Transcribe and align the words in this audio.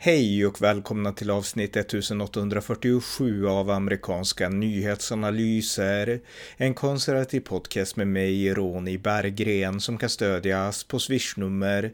Hej 0.00 0.46
och 0.46 0.62
välkomna 0.62 1.12
till 1.12 1.30
avsnitt 1.30 1.76
1847 1.76 3.48
av 3.48 3.70
amerikanska 3.70 4.48
nyhetsanalyser. 4.48 6.20
En 6.56 6.74
konservativ 6.74 7.40
podcast 7.40 7.96
med 7.96 8.08
mig, 8.08 8.54
Ronny 8.54 8.98
Berggren, 8.98 9.80
som 9.80 9.98
kan 9.98 10.08
stödjas 10.08 10.84
på 10.84 10.98
swishnummer 10.98 11.92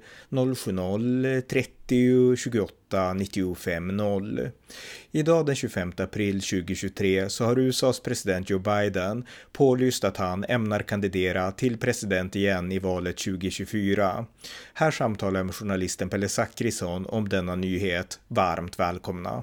90 1.86 2.36
28 2.36 3.14
95 3.14 3.96
0. 3.96 4.50
Idag 5.10 5.46
den 5.46 5.54
25 5.56 5.92
april 5.98 6.40
2023 6.40 7.28
så 7.28 7.44
har 7.44 7.58
USAs 7.58 8.00
president 8.00 8.50
Joe 8.50 8.58
Biden 8.58 9.26
pålyst 9.52 10.04
att 10.04 10.16
han 10.16 10.44
ämnar 10.44 10.80
kandidera 10.80 11.52
till 11.52 11.78
president 11.78 12.36
igen 12.36 12.72
i 12.72 12.78
valet 12.78 13.16
2024. 13.16 14.26
Här 14.74 14.90
samtalar 14.90 15.40
jag 15.40 15.46
med 15.46 15.54
journalisten 15.54 16.08
Pelle 16.08 16.28
Zackrisson 16.28 17.06
om 17.06 17.28
denna 17.28 17.54
nyhet. 17.54 18.20
Varmt 18.28 18.78
välkomna! 18.78 19.42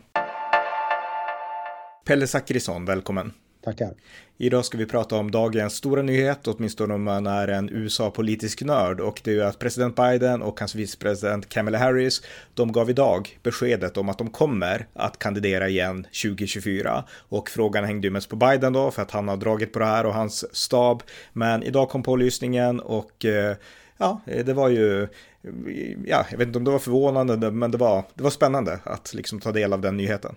Pelle 2.05 2.27
Zackrisson, 2.27 2.85
välkommen! 2.85 3.33
Tackar. 3.63 3.93
Idag 4.37 4.65
ska 4.65 4.77
vi 4.77 4.85
prata 4.85 5.15
om 5.15 5.31
dagens 5.31 5.73
stora 5.73 6.01
nyhet, 6.01 6.47
åtminstone 6.47 6.93
om 6.93 7.03
man 7.03 7.27
är 7.27 7.47
en 7.47 7.69
USA-politisk 7.69 8.61
nörd, 8.61 8.99
och 8.99 9.21
det 9.23 9.31
är 9.31 9.35
ju 9.35 9.43
att 9.43 9.59
president 9.59 9.95
Biden 9.95 10.41
och 10.41 10.59
hans 10.59 10.75
vicepresident 10.75 11.49
Kamala 11.49 11.77
Harris, 11.77 12.21
de 12.53 12.71
gav 12.71 12.89
idag 12.89 13.39
beskedet 13.43 13.97
om 13.97 14.09
att 14.09 14.17
de 14.17 14.29
kommer 14.29 14.87
att 14.93 15.19
kandidera 15.19 15.69
igen 15.69 16.03
2024. 16.03 17.03
Och 17.11 17.49
frågan 17.49 17.83
hängde 17.83 18.07
ju 18.07 18.11
mest 18.11 18.29
på 18.29 18.35
Biden 18.35 18.73
då, 18.73 18.91
för 18.91 19.01
att 19.01 19.11
han 19.11 19.27
har 19.27 19.37
dragit 19.37 19.73
på 19.73 19.79
det 19.79 19.85
här 19.85 20.05
och 20.05 20.13
hans 20.13 20.55
stab. 20.55 21.03
Men 21.33 21.63
idag 21.63 21.89
kom 21.89 22.03
pålysningen 22.03 22.79
och 22.79 23.25
eh, 23.25 23.55
ja, 23.97 24.21
det 24.25 24.53
var 24.53 24.69
ju, 24.69 25.07
ja, 26.05 26.25
jag 26.31 26.37
vet 26.37 26.47
inte 26.47 26.59
om 26.59 26.65
det 26.65 26.71
var 26.71 26.79
förvånande, 26.79 27.51
men 27.51 27.71
det 27.71 27.77
var, 27.77 28.03
det 28.13 28.23
var 28.23 28.31
spännande 28.31 28.79
att 28.83 29.13
liksom 29.13 29.39
ta 29.39 29.51
del 29.51 29.73
av 29.73 29.81
den 29.81 29.97
nyheten. 29.97 30.35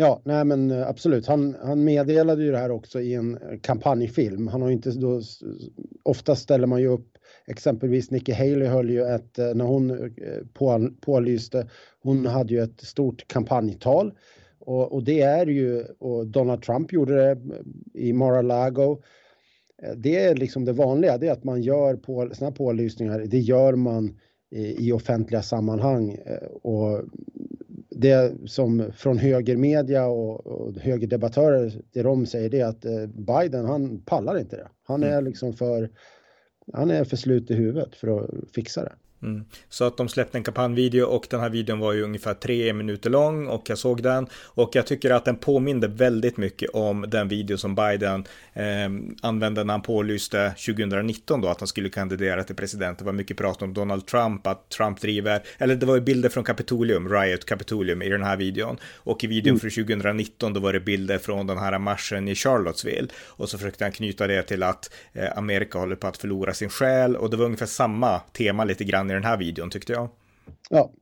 Ja, 0.00 0.22
nej 0.24 0.44
men 0.44 0.70
eh, 0.70 0.88
absolut. 0.88 1.26
Han, 1.26 1.56
han 1.62 1.84
meddelade 1.84 2.44
ju 2.44 2.50
det 2.50 2.58
här 2.58 2.70
också 2.70 3.00
i 3.00 3.14
en 3.14 3.34
eh, 3.34 3.58
kampanjfilm. 3.60 4.48
Han 4.48 4.62
har 4.62 4.68
ju 4.68 4.74
inte 4.74 4.90
då, 4.90 5.20
ofta 6.02 6.36
ställer 6.36 6.66
man 6.66 6.80
ju 6.80 6.86
upp, 6.86 7.18
exempelvis 7.46 8.10
Nikki 8.10 8.32
Haley 8.32 8.68
höll 8.68 8.90
ju 8.90 9.02
ett, 9.02 9.38
eh, 9.38 9.54
när 9.54 9.64
hon 9.64 10.14
på, 10.52 10.90
pålyste, 11.00 11.68
hon 12.02 12.26
hade 12.26 12.54
ju 12.54 12.60
ett 12.62 12.80
stort 12.80 13.28
kampanjtal. 13.28 14.12
Och, 14.58 14.92
och 14.92 15.04
det 15.04 15.20
är 15.20 15.46
ju, 15.46 15.84
och 15.84 16.26
Donald 16.26 16.62
Trump 16.62 16.92
gjorde 16.92 17.14
det 17.14 17.38
i 17.94 18.12
Mar-a-Lago. 18.12 19.02
Det 19.96 20.16
är 20.16 20.34
liksom 20.34 20.64
det 20.64 20.72
vanliga, 20.72 21.18
det 21.18 21.28
är 21.28 21.32
att 21.32 21.44
man 21.44 21.62
gör 21.62 21.96
på, 21.96 22.30
såna 22.32 22.52
pålysningar, 22.52 23.18
det 23.26 23.38
gör 23.38 23.74
man 23.74 24.18
i, 24.50 24.88
i 24.88 24.92
offentliga 24.92 25.42
sammanhang. 25.42 26.18
Och 26.62 27.02
det 28.00 28.36
som 28.46 28.92
från 28.92 29.18
högermedia 29.18 30.06
och, 30.06 30.46
och 30.46 30.74
högerdebattörer, 30.74 31.72
det 31.92 32.02
de 32.02 32.26
säger 32.26 32.50
det 32.50 32.60
är 32.60 32.66
att 32.66 32.84
eh, 32.84 33.06
Biden, 33.06 33.64
han 33.64 34.00
pallar 34.00 34.38
inte 34.38 34.56
det. 34.56 34.68
Han 34.82 35.02
är 35.02 35.12
mm. 35.12 35.24
liksom 35.24 35.52
för, 35.52 35.90
han 36.72 36.90
är 36.90 37.04
för 37.04 37.16
slut 37.16 37.50
i 37.50 37.54
huvudet 37.54 37.94
för 37.94 38.18
att 38.18 38.30
fixa 38.54 38.84
det. 38.84 38.92
Mm. 39.22 39.44
Så 39.68 39.84
att 39.84 39.96
de 39.96 40.08
släppte 40.08 40.38
en 40.38 40.44
kampanjvideo 40.44 41.04
och 41.04 41.26
den 41.30 41.40
här 41.40 41.50
videon 41.50 41.78
var 41.78 41.92
ju 41.92 42.02
ungefär 42.02 42.34
tre 42.34 42.72
minuter 42.72 43.10
lång 43.10 43.46
och 43.46 43.70
jag 43.70 43.78
såg 43.78 44.02
den 44.02 44.26
och 44.32 44.70
jag 44.72 44.86
tycker 44.86 45.10
att 45.10 45.24
den 45.24 45.36
påminde 45.36 45.88
väldigt 45.88 46.36
mycket 46.36 46.70
om 46.70 47.04
den 47.08 47.28
video 47.28 47.56
som 47.56 47.74
Biden 47.74 48.24
eh, 48.52 48.64
använde 49.22 49.64
när 49.64 49.74
han 49.74 49.82
pålyste 49.82 50.54
2019 50.66 51.40
då 51.40 51.48
att 51.48 51.60
han 51.60 51.68
skulle 51.68 51.88
kandidera 51.88 52.44
till 52.44 52.56
president. 52.56 52.98
Det 52.98 53.04
var 53.04 53.12
mycket 53.12 53.36
prat 53.36 53.62
om 53.62 53.74
Donald 53.74 54.06
Trump, 54.06 54.46
att 54.46 54.68
Trump 54.68 55.00
driver, 55.00 55.42
eller 55.58 55.76
det 55.76 55.86
var 55.86 55.94
ju 55.94 56.00
bilder 56.00 56.28
från 56.28 56.44
Kapitolium, 56.44 57.08
Riot 57.08 57.44
Kapitolium 57.44 58.02
i 58.02 58.08
den 58.08 58.22
här 58.22 58.36
videon 58.36 58.78
och 58.96 59.24
i 59.24 59.26
videon 59.26 59.50
mm. 59.50 59.60
från 59.60 59.70
2019 59.70 60.52
då 60.52 60.60
var 60.60 60.72
det 60.72 60.80
bilder 60.80 61.18
från 61.18 61.46
den 61.46 61.58
här 61.58 61.78
marschen 61.78 62.28
i 62.28 62.34
Charlottesville 62.34 63.08
och 63.26 63.48
så 63.48 63.58
försökte 63.58 63.84
han 63.84 63.92
knyta 63.92 64.26
det 64.26 64.42
till 64.42 64.62
att 64.62 64.90
eh, 65.12 65.38
Amerika 65.38 65.78
håller 65.78 65.96
på 65.96 66.06
att 66.06 66.16
förlora 66.16 66.54
sin 66.54 66.68
själ 66.68 67.16
och 67.16 67.30
det 67.30 67.36
var 67.36 67.44
ungefär 67.44 67.66
samma 67.66 68.18
tema 68.18 68.64
lite 68.64 68.84
grann 68.84 69.07
i 69.10 69.14
den 69.14 69.24
här 69.24 69.36
videon 69.36 69.70
tyckte 69.70 69.92
jag. 69.92 70.08
Ja. 70.70 70.92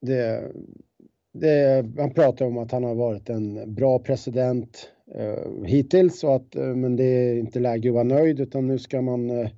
Det, 0.00 0.52
det, 1.32 1.86
han 1.98 2.14
pratar 2.14 2.46
om 2.46 2.58
att 2.58 2.72
han 2.72 2.84
har 2.84 2.94
varit 2.94 3.28
en 3.28 3.74
bra 3.74 3.98
president 3.98 4.90
eh, 5.14 5.64
hittills 5.64 6.24
och 6.24 6.36
att, 6.36 6.56
eh, 6.56 6.74
men 6.74 6.96
det 6.96 7.04
är 7.04 7.38
inte 7.38 7.60
läge 7.60 7.88
att 7.88 7.94
vara 7.94 8.04
nöjd 8.04 8.40
utan 8.40 8.66
nu 8.66 8.78
ska 8.78 9.02
man 9.02 9.30
eh, 9.30 9.50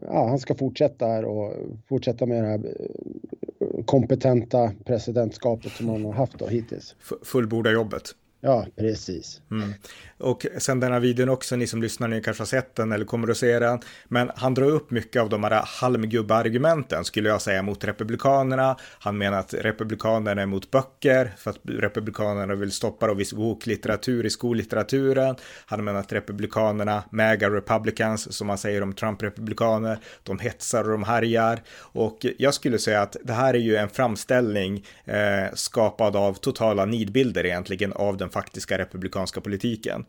ja, 0.00 0.28
han 0.28 0.38
ska 0.38 0.54
fortsätta 0.54 1.06
här 1.06 1.24
och 1.24 1.54
fortsätta 1.88 2.26
med 2.26 2.44
det 2.44 2.48
här 2.48 2.64
eh, 2.66 3.84
kompetenta 3.84 4.72
presidentskapet 4.84 5.72
som 5.72 5.88
han 5.88 6.04
har 6.04 6.12
haft 6.12 6.38
då 6.38 6.46
hittills. 6.46 6.96
Fullborda 7.22 7.70
jobbet. 7.70 8.02
Ja, 8.40 8.66
precis. 8.76 9.40
Mm. 9.50 9.74
Och 10.18 10.46
sen 10.58 10.80
den 10.80 10.92
här 10.92 11.00
videon 11.00 11.28
också, 11.28 11.56
ni 11.56 11.66
som 11.66 11.82
lyssnar, 11.82 12.08
ni 12.08 12.22
kanske 12.22 12.40
har 12.40 12.46
sett 12.46 12.74
den 12.74 12.92
eller 12.92 13.04
kommer 13.04 13.30
att 13.30 13.36
se 13.36 13.58
den. 13.58 13.80
Men 14.08 14.30
han 14.34 14.54
drar 14.54 14.66
upp 14.66 14.90
mycket 14.90 15.22
av 15.22 15.28
de 15.28 15.44
här 15.44 15.62
halmgubbargumenten 15.66 17.04
skulle 17.04 17.28
jag 17.28 17.42
säga 17.42 17.62
mot 17.62 17.84
republikanerna. 17.84 18.76
Han 18.98 19.18
menar 19.18 19.38
att 19.38 19.54
republikanerna 19.54 20.40
är 20.40 20.44
emot 20.44 20.70
böcker 20.70 21.32
för 21.38 21.50
att 21.50 21.58
republikanerna 21.64 22.54
vill 22.54 22.72
stoppa 22.72 23.10
och 23.10 23.20
viss 23.20 23.32
boklitteratur 23.32 24.26
i 24.26 24.30
skollitteraturen. 24.30 25.36
Han 25.66 25.84
menar 25.84 26.00
att 26.00 26.12
republikanerna, 26.12 27.02
mega 27.10 27.50
republicans 27.50 28.36
som 28.36 28.46
man 28.46 28.58
säger 28.58 28.82
om 28.82 28.92
Trump-republikaner, 28.92 29.98
de 30.22 30.38
hetsar 30.38 30.84
och 30.84 30.90
de 30.90 31.04
härjar. 31.04 31.62
Och 31.78 32.26
jag 32.38 32.54
skulle 32.54 32.78
säga 32.78 33.02
att 33.02 33.16
det 33.24 33.32
här 33.32 33.54
är 33.54 33.58
ju 33.58 33.76
en 33.76 33.88
framställning 33.88 34.86
eh, 35.04 35.54
skapad 35.54 36.16
av 36.16 36.34
totala 36.34 36.84
nidbilder 36.84 37.46
egentligen 37.46 37.92
av 37.92 38.16
den 38.16 38.29
faktiska 38.30 38.78
republikanska 38.78 39.40
politiken. 39.40 40.04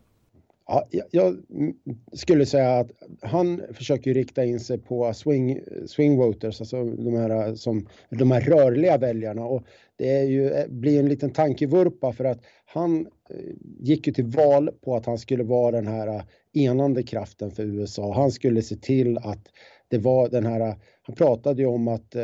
Ja, 0.66 0.88
jag 1.10 1.36
skulle 2.12 2.46
säga 2.46 2.78
att 2.78 2.90
han 3.20 3.62
försöker 3.72 4.14
rikta 4.14 4.44
in 4.44 4.60
sig 4.60 4.78
på 4.78 5.14
swing, 5.14 5.60
swing 5.86 6.16
voters, 6.16 6.60
alltså 6.60 6.84
de 6.84 7.16
här, 7.16 7.48
eh, 7.48 7.54
som, 7.54 7.88
de 8.10 8.30
här 8.30 8.40
rörliga 8.40 8.98
väljarna. 8.98 9.44
Och 9.44 9.64
det 9.96 10.10
är 10.10 10.24
ju, 10.24 10.50
eh, 10.50 10.68
blir 10.68 11.00
en 11.00 11.08
liten 11.08 11.30
tankevurpa 11.30 12.12
för 12.12 12.24
att 12.24 12.38
han 12.66 13.06
eh, 13.30 13.36
gick 13.80 14.06
ju 14.06 14.12
till 14.12 14.24
val 14.24 14.70
på 14.84 14.96
att 14.96 15.06
han 15.06 15.18
skulle 15.18 15.44
vara 15.44 15.70
den 15.70 15.86
här 15.86 16.24
enande 16.52 17.02
kraften 17.02 17.50
för 17.50 17.62
USA. 17.62 18.14
Han 18.14 18.32
skulle 18.32 18.62
se 18.62 18.76
till 18.76 19.18
att 19.18 19.48
det 19.88 19.98
var 19.98 20.28
den 20.28 20.46
här, 20.46 20.76
han 21.02 21.16
pratade 21.16 21.62
ju 21.62 21.68
om 21.68 21.88
att 21.88 22.16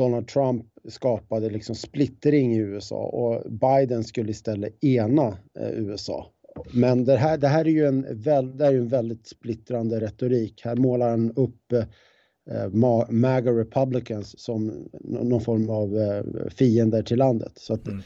Donald 0.00 0.28
Trump 0.28 0.66
skapade 0.88 1.50
liksom 1.50 1.74
splittring 1.74 2.54
i 2.54 2.58
USA 2.58 2.96
och 2.96 3.52
Biden 3.52 4.04
skulle 4.04 4.30
istället 4.30 4.84
ena 4.84 5.26
eh, 5.58 5.70
USA. 5.70 6.26
Men 6.72 7.04
det 7.04 7.16
här, 7.16 7.38
det 7.38 7.48
här 7.48 7.64
är 7.64 7.70
ju 7.70 7.86
en, 7.86 8.22
det 8.22 8.64
är 8.66 8.74
en 8.74 8.88
väldigt 8.88 9.26
splittrande 9.26 10.00
retorik. 10.00 10.62
Här 10.64 10.76
målar 10.76 11.10
han 11.10 11.32
upp 11.32 11.72
eh, 11.72 12.68
MAGA 13.10 13.50
Republicans 13.50 14.40
som 14.40 14.88
någon 15.00 15.40
form 15.40 15.70
av 15.70 15.98
eh, 15.98 16.48
fiender 16.50 17.02
till 17.02 17.18
landet. 17.18 17.52
Så 17.56 17.74
att, 17.74 17.88
mm 17.88 18.02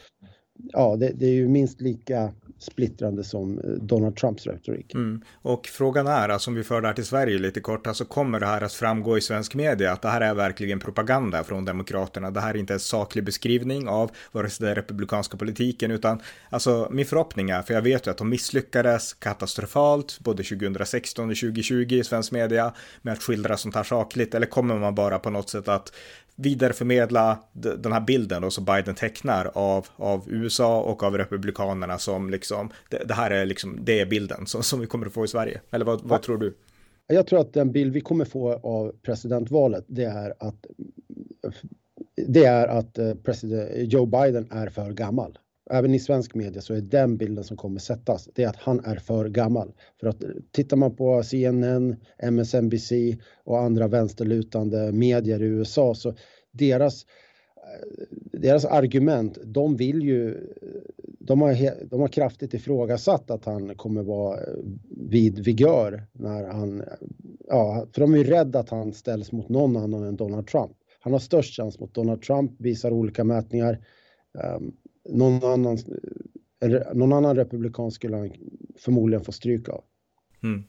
ja, 0.73 0.95
det, 0.95 1.11
det, 1.15 1.25
är 1.25 1.33
ju 1.33 1.47
minst 1.47 1.81
lika 1.81 2.31
splittrande 2.59 3.23
som 3.23 3.59
eh, 3.59 3.69
Donald 3.69 4.15
Trumps 4.15 4.47
retorik. 4.47 4.93
Mm. 4.93 5.21
Och 5.41 5.67
frågan 5.67 6.07
är, 6.07 6.29
alltså 6.29 6.49
om 6.49 6.55
vi 6.55 6.63
för 6.63 6.81
det 6.81 6.87
här 6.87 6.93
till 6.93 7.05
Sverige 7.05 7.37
lite 7.37 7.59
kort, 7.59 7.87
alltså 7.87 8.05
kommer 8.05 8.39
det 8.39 8.45
här 8.45 8.61
att 8.61 8.73
framgå 8.73 9.17
i 9.17 9.21
svensk 9.21 9.55
media 9.55 9.91
att 9.91 10.01
det 10.01 10.09
här 10.09 10.21
är 10.21 10.33
verkligen 10.33 10.79
propaganda 10.79 11.43
från 11.43 11.65
Demokraterna? 11.65 12.31
Det 12.31 12.39
här 12.39 12.53
är 12.53 12.57
inte 12.57 12.73
en 12.73 12.79
saklig 12.79 13.23
beskrivning 13.23 13.87
av 13.87 14.11
vare 14.31 14.49
sig 14.49 14.65
den 14.65 14.75
republikanska 14.75 15.37
politiken, 15.37 15.91
utan 15.91 16.21
alltså 16.49 16.87
min 16.91 17.05
förhoppning 17.05 17.49
är, 17.49 17.61
för 17.61 17.73
jag 17.73 17.81
vet 17.81 18.07
ju 18.07 18.11
att 18.11 18.17
de 18.17 18.29
misslyckades 18.29 19.13
katastrofalt 19.13 20.19
både 20.19 20.43
2016 20.43 21.29
och 21.29 21.35
2020 21.35 21.93
i 21.93 22.03
svensk 22.03 22.31
media 22.31 22.73
med 23.01 23.13
att 23.13 23.23
skildra 23.23 23.57
sånt 23.57 23.75
här 23.75 23.83
sakligt, 23.83 24.35
eller 24.35 24.47
kommer 24.47 24.79
man 24.79 24.95
bara 24.95 25.19
på 25.19 25.29
något 25.29 25.49
sätt 25.49 25.67
att 25.67 25.91
vidareförmedla 26.35 27.39
den 27.53 27.91
här 27.91 28.01
bilden 28.01 28.41
då 28.41 28.51
som 28.51 28.65
Biden 28.65 28.95
tecknar 28.95 29.51
av, 29.53 29.87
av 29.95 30.23
USA 30.27 30.81
och 30.81 31.03
av 31.03 31.17
republikanerna 31.17 31.97
som 31.97 32.29
liksom, 32.29 32.69
det, 32.89 33.03
det 33.07 33.13
här 33.13 33.31
är 33.31 33.45
liksom, 33.45 33.79
det 33.83 33.99
är 33.99 34.05
bilden 34.05 34.45
som, 34.45 34.63
som 34.63 34.79
vi 34.79 34.87
kommer 34.87 35.07
att 35.07 35.13
få 35.13 35.25
i 35.25 35.27
Sverige. 35.27 35.61
Eller 35.71 35.85
vad, 35.85 36.01
vad 36.03 36.21
tror 36.21 36.37
du? 36.37 36.57
Jag 37.07 37.27
tror 37.27 37.39
att 37.39 37.53
den 37.53 37.71
bild 37.71 37.93
vi 37.93 38.01
kommer 38.01 38.25
få 38.25 38.53
av 38.53 38.91
presidentvalet, 39.01 39.85
det 39.87 40.03
är 40.03 40.33
att 40.39 40.65
det 42.27 42.45
är 42.45 42.67
att 42.67 42.97
eh, 42.97 43.13
president 43.13 43.93
Joe 43.93 44.05
Biden 44.05 44.47
är 44.51 44.69
för 44.69 44.91
gammal. 44.91 45.37
Även 45.71 45.93
i 45.93 45.99
svensk 45.99 46.35
media 46.35 46.61
så 46.61 46.73
är 46.73 46.81
den 46.81 47.17
bilden 47.17 47.43
som 47.43 47.57
kommer 47.57 47.79
sättas, 47.79 48.29
det 48.35 48.43
är 48.43 48.47
att 48.47 48.55
han 48.55 48.85
är 48.85 48.95
för 48.95 49.29
gammal. 49.29 49.73
För 49.99 50.07
att 50.07 50.23
tittar 50.51 50.77
man 50.77 50.95
på 50.95 51.23
CNN, 51.23 51.95
MSNBC 52.17 52.91
och 53.43 53.59
andra 53.59 53.87
vänsterlutande 53.87 54.91
medier 54.91 55.41
i 55.41 55.45
USA 55.45 55.95
så 55.95 56.15
deras 56.51 57.05
eh, 57.57 58.05
deras 58.39 58.65
argument, 58.65 59.37
de 59.43 59.75
vill 59.75 60.03
ju, 60.03 60.47
de 61.19 61.41
har, 61.41 61.85
de 61.85 62.01
har 62.01 62.07
kraftigt 62.07 62.53
ifrågasatt 62.53 63.31
att 63.31 63.45
han 63.45 63.75
kommer 63.75 64.03
vara 64.03 64.37
eh, 64.37 64.53
vid 64.89 65.39
vigör 65.39 66.03
när 66.11 66.47
han, 66.47 66.83
ja, 67.47 67.87
för 67.93 68.01
de 68.01 68.13
är 68.13 68.17
ju 68.17 68.23
rädda 68.23 68.59
att 68.59 68.69
han 68.69 68.93
ställs 68.93 69.31
mot 69.31 69.49
någon 69.49 69.77
annan 69.77 70.03
än 70.03 70.15
Donald 70.15 70.47
Trump. 70.47 70.71
han 70.99 71.13
har 71.13 71.19
störst 71.19 71.55
chans 71.55 71.79
mot 71.79 71.93
Donald 71.93 72.21
Trump, 72.21 72.61
visar 72.61 72.91
olika 72.91 73.23
mätningar. 73.23 73.79
Um, 74.57 74.75
någon, 75.09 75.43
annan, 75.43 75.77
någon 76.93 77.13
annan 77.13 77.35
republikan 77.35 77.91
skulle 77.91 78.17
han 78.17 78.31
förmodligen 78.77 79.25
få 79.25 79.31
stryk 79.31 79.69
av. 79.69 79.83
Mm. 80.43 80.63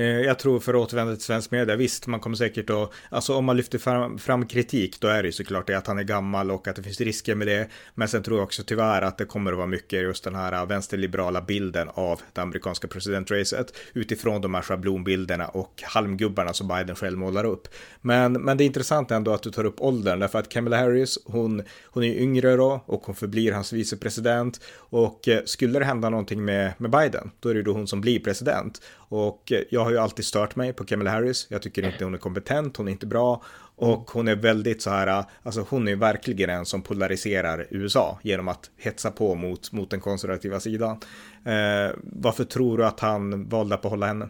Eh, 0.00 0.06
jag 0.06 0.38
tror 0.38 0.60
för 0.60 0.74
att 0.74 0.80
återvända 0.80 1.14
till 1.14 1.24
svensk 1.24 1.50
media, 1.50 1.76
visst, 1.76 2.06
man 2.06 2.20
kommer 2.20 2.36
säkert 2.36 2.70
att, 2.70 2.92
alltså 3.08 3.34
om 3.34 3.44
man 3.44 3.56
lyfter 3.56 3.78
fram, 3.78 4.18
fram, 4.18 4.46
kritik, 4.46 5.00
då 5.00 5.08
är 5.08 5.22
det 5.22 5.28
ju 5.28 5.32
såklart 5.32 5.66
det 5.66 5.74
att 5.74 5.86
han 5.86 5.98
är 5.98 6.02
gammal 6.02 6.50
och 6.50 6.68
att 6.68 6.76
det 6.76 6.82
finns 6.82 7.00
risker 7.00 7.34
med 7.34 7.46
det. 7.46 7.68
Men 7.94 8.08
sen 8.08 8.22
tror 8.22 8.38
jag 8.38 8.44
också 8.44 8.62
tyvärr 8.62 9.02
att 9.02 9.18
det 9.18 9.24
kommer 9.24 9.52
att 9.52 9.56
vara 9.56 9.66
mycket 9.66 10.02
just 10.02 10.24
den 10.24 10.34
här 10.34 10.66
vänsterliberala 10.66 11.40
bilden 11.40 11.88
av 11.94 12.20
det 12.32 12.40
amerikanska 12.40 12.88
presidentracet 12.88 13.76
utifrån 13.92 14.40
de 14.40 14.54
här 14.54 14.62
schablonbilderna 14.62 15.48
och 15.48 15.82
halmgubbarna 15.82 16.52
som 16.52 16.68
Biden 16.68 16.96
själv 16.96 17.18
målar 17.18 17.44
upp. 17.44 17.68
Men, 18.00 18.32
men 18.32 18.56
det 18.56 18.64
är 18.64 18.66
intressant 18.66 19.10
ändå 19.10 19.32
att 19.32 19.42
du 19.42 19.50
tar 19.50 19.64
upp 19.64 19.80
åldern, 19.80 20.18
därför 20.18 20.38
att 20.38 20.48
Kamala 20.48 20.76
Harris, 20.76 21.18
hon, 21.24 21.62
hon 21.84 22.04
är 22.04 22.14
yngre 22.14 22.56
då 22.56 22.84
och 22.86 23.02
hon 23.06 23.14
förblir 23.14 23.52
hans 23.52 23.72
vicepresident. 23.72 24.60
Och 24.76 25.28
eh, 25.28 25.40
skulle 25.44 25.78
det 25.78 25.84
hända 25.84 26.10
någonting 26.10 26.44
med, 26.44 26.72
med 26.78 26.90
Biden, 26.90 27.30
då 27.40 27.48
är 27.48 27.54
det 27.54 27.62
då 27.62 27.72
hon 27.72 27.86
som 27.86 28.00
blir 28.00 28.20
president. 28.20 28.80
Och 29.10 29.52
eh, 29.52 29.62
jag 29.70 29.84
har 29.84 29.89
har 29.90 29.94
ju 29.94 30.02
alltid 30.02 30.24
stört 30.24 30.56
mig 30.56 30.72
på 30.72 30.84
Kamala 30.84 31.10
Harris. 31.10 31.46
Jag 31.50 31.62
tycker 31.62 31.92
inte 31.92 32.04
hon 32.04 32.14
är 32.14 32.18
kompetent, 32.18 32.76
hon 32.76 32.88
är 32.88 32.92
inte 32.92 33.06
bra. 33.06 33.42
Och 33.76 34.10
hon 34.10 34.28
är 34.28 34.36
väldigt 34.36 34.82
så 34.82 34.90
här, 34.90 35.24
alltså 35.42 35.66
hon 35.70 35.88
är 35.88 35.96
verkligen 35.96 36.50
en 36.50 36.66
som 36.66 36.82
polariserar 36.82 37.66
USA 37.70 38.18
genom 38.22 38.48
att 38.48 38.70
hetsa 38.76 39.10
på 39.10 39.34
mot, 39.34 39.72
mot 39.72 39.90
den 39.90 40.00
konservativa 40.00 40.60
sidan. 40.60 40.96
Eh, 41.44 41.96
varför 42.02 42.44
tror 42.44 42.78
du 42.78 42.86
att 42.86 43.00
han 43.00 43.48
valde 43.48 43.74
att 43.74 43.82
behålla 43.82 44.06
henne? 44.06 44.28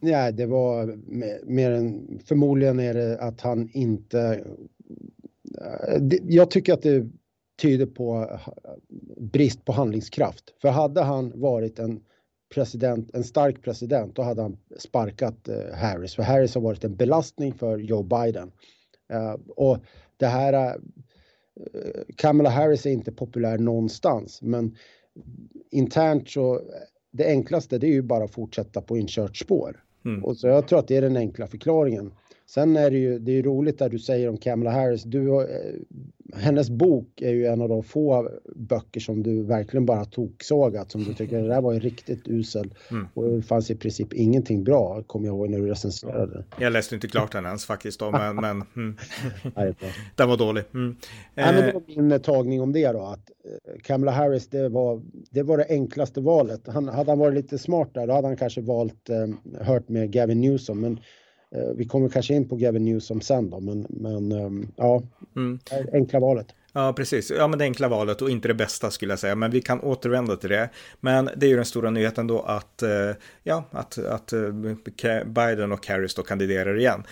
Ja, 0.00 0.32
det 0.32 0.46
var 0.46 0.98
mer 1.46 1.70
än, 1.70 2.18
förmodligen 2.24 2.80
är 2.80 2.94
det 2.94 3.18
att 3.20 3.40
han 3.40 3.68
inte, 3.72 4.44
eh, 5.60 6.02
jag 6.22 6.50
tycker 6.50 6.72
att 6.72 6.82
det 6.82 7.10
tyder 7.62 7.86
på 7.86 8.28
eh, 8.30 8.52
brist 9.16 9.64
på 9.64 9.72
handlingskraft. 9.72 10.44
För 10.62 10.68
hade 10.68 11.02
han 11.02 11.40
varit 11.40 11.78
en 11.78 12.00
president, 12.52 13.10
en 13.14 13.24
stark 13.24 13.62
president, 13.62 14.16
då 14.16 14.22
hade 14.22 14.42
han 14.42 14.56
sparkat 14.78 15.48
eh, 15.48 15.74
Harris. 15.74 16.14
För 16.14 16.22
Harris 16.22 16.54
har 16.54 16.62
varit 16.62 16.84
en 16.84 16.96
belastning 16.96 17.54
för 17.54 17.78
Joe 17.78 18.02
Biden. 18.02 18.52
Uh, 19.12 19.36
och 19.56 19.78
det 20.16 20.26
här, 20.26 20.74
uh, 20.74 20.82
Kamala 22.16 22.50
Harris 22.50 22.86
är 22.86 22.90
inte 22.90 23.12
populär 23.12 23.58
någonstans, 23.58 24.42
men 24.42 24.76
internt 25.70 26.28
så, 26.28 26.60
det 27.10 27.26
enklaste 27.26 27.78
det 27.78 27.86
är 27.86 27.92
ju 27.92 28.02
bara 28.02 28.24
att 28.24 28.34
fortsätta 28.34 28.80
på 28.80 28.98
inkört 28.98 29.36
spår. 29.36 29.84
Mm. 30.04 30.24
Och 30.24 30.36
så 30.36 30.46
jag 30.46 30.68
tror 30.68 30.78
att 30.78 30.88
det 30.88 30.96
är 30.96 31.02
den 31.02 31.16
enkla 31.16 31.46
förklaringen. 31.46 32.12
Sen 32.54 32.76
är 32.76 32.90
det 32.90 32.98
ju, 32.98 33.18
det 33.18 33.38
är 33.38 33.42
roligt 33.42 33.78
det 33.78 33.88
du 33.88 33.98
säger 33.98 34.28
om 34.28 34.36
Kamala 34.36 34.70
Harris. 34.70 35.02
Du, 35.02 35.42
eh, 35.42 35.46
hennes 36.34 36.70
bok 36.70 37.22
är 37.22 37.30
ju 37.30 37.46
en 37.46 37.60
av 37.60 37.68
de 37.68 37.82
få 37.82 38.30
böcker 38.56 39.00
som 39.00 39.22
du 39.22 39.42
verkligen 39.42 39.86
bara 39.86 40.04
toksågat 40.04 40.90
som 40.90 41.04
du 41.04 41.14
tycker 41.14 41.42
det 41.42 41.48
där 41.48 41.60
var 41.60 41.72
ju 41.72 41.78
riktigt 41.78 42.28
usel. 42.28 42.74
Mm. 42.90 43.08
Och 43.14 43.30
det 43.30 43.42
fanns 43.42 43.70
i 43.70 43.74
princip 43.74 44.12
ingenting 44.12 44.64
bra, 44.64 45.02
kommer 45.02 45.26
jag 45.26 45.36
ihåg 45.36 45.50
när 45.50 45.58
du 45.58 45.66
recenserade. 45.66 46.44
Jag 46.58 46.72
läste 46.72 46.94
inte 46.94 47.08
klart 47.08 47.32
den 47.32 47.46
ens 47.46 47.64
faktiskt 47.64 48.00
då, 48.00 48.10
men, 48.10 48.36
men 48.36 48.64
mm. 48.76 48.96
den 50.14 50.28
var 50.28 50.36
dålig. 50.36 50.64
Mm. 50.74 50.96
Nej, 51.34 51.54
men 51.54 51.66
det 51.66 51.72
var 51.72 52.02
min 52.02 52.20
tagning 52.20 52.62
om 52.62 52.72
det 52.72 52.92
då, 52.92 53.00
att 53.00 53.30
eh, 53.44 53.80
Kamala 53.82 54.12
Harris, 54.12 54.48
det 54.48 54.68
var 54.68 55.02
det, 55.30 55.42
var 55.42 55.58
det 55.58 55.66
enklaste 55.68 56.20
valet. 56.20 56.60
Han, 56.66 56.88
hade 56.88 57.10
han 57.10 57.18
varit 57.18 57.34
lite 57.34 57.58
smart 57.58 57.90
där, 57.94 58.06
då 58.06 58.12
hade 58.12 58.26
han 58.26 58.36
kanske 58.36 58.60
valt, 58.60 59.08
eh, 59.10 59.64
hört 59.66 59.88
med 59.88 60.12
Gavin 60.12 60.40
Newsom, 60.40 60.80
men 60.80 60.92
Eh, 60.92 60.98
vi 61.76 61.84
kommer 61.84 62.08
kanske 62.08 62.34
in 62.34 62.48
på 62.48 62.56
Gavin 62.56 62.84
Newsom 62.84 63.20
sen 63.20 63.50
då, 63.50 63.60
men, 63.60 63.86
men 63.88 64.32
ehm, 64.32 64.68
ja, 64.76 65.02
mm. 65.36 65.58
enkla 65.92 66.20
valet. 66.20 66.46
Ja, 66.74 66.92
precis. 66.92 67.30
Ja, 67.30 67.48
men 67.48 67.58
det 67.58 67.64
enkla 67.64 67.88
valet 67.88 68.22
och 68.22 68.30
inte 68.30 68.48
det 68.48 68.54
bästa 68.54 68.90
skulle 68.90 69.12
jag 69.12 69.18
säga, 69.18 69.34
men 69.34 69.50
vi 69.50 69.60
kan 69.60 69.80
återvända 69.80 70.36
till 70.36 70.50
det. 70.50 70.68
Men 71.00 71.30
det 71.36 71.46
är 71.46 71.50
ju 71.50 71.56
den 71.56 71.64
stora 71.64 71.90
nyheten 71.90 72.26
då 72.26 72.40
att, 72.40 72.82
eh, 72.82 72.90
ja, 73.42 73.64
att, 73.70 73.98
att 73.98 74.32
eh, 74.32 75.24
Biden 75.26 75.72
och 75.72 75.86
Harris 75.86 76.14
då 76.14 76.22
kandiderar 76.22 76.78
igen. 76.78 77.02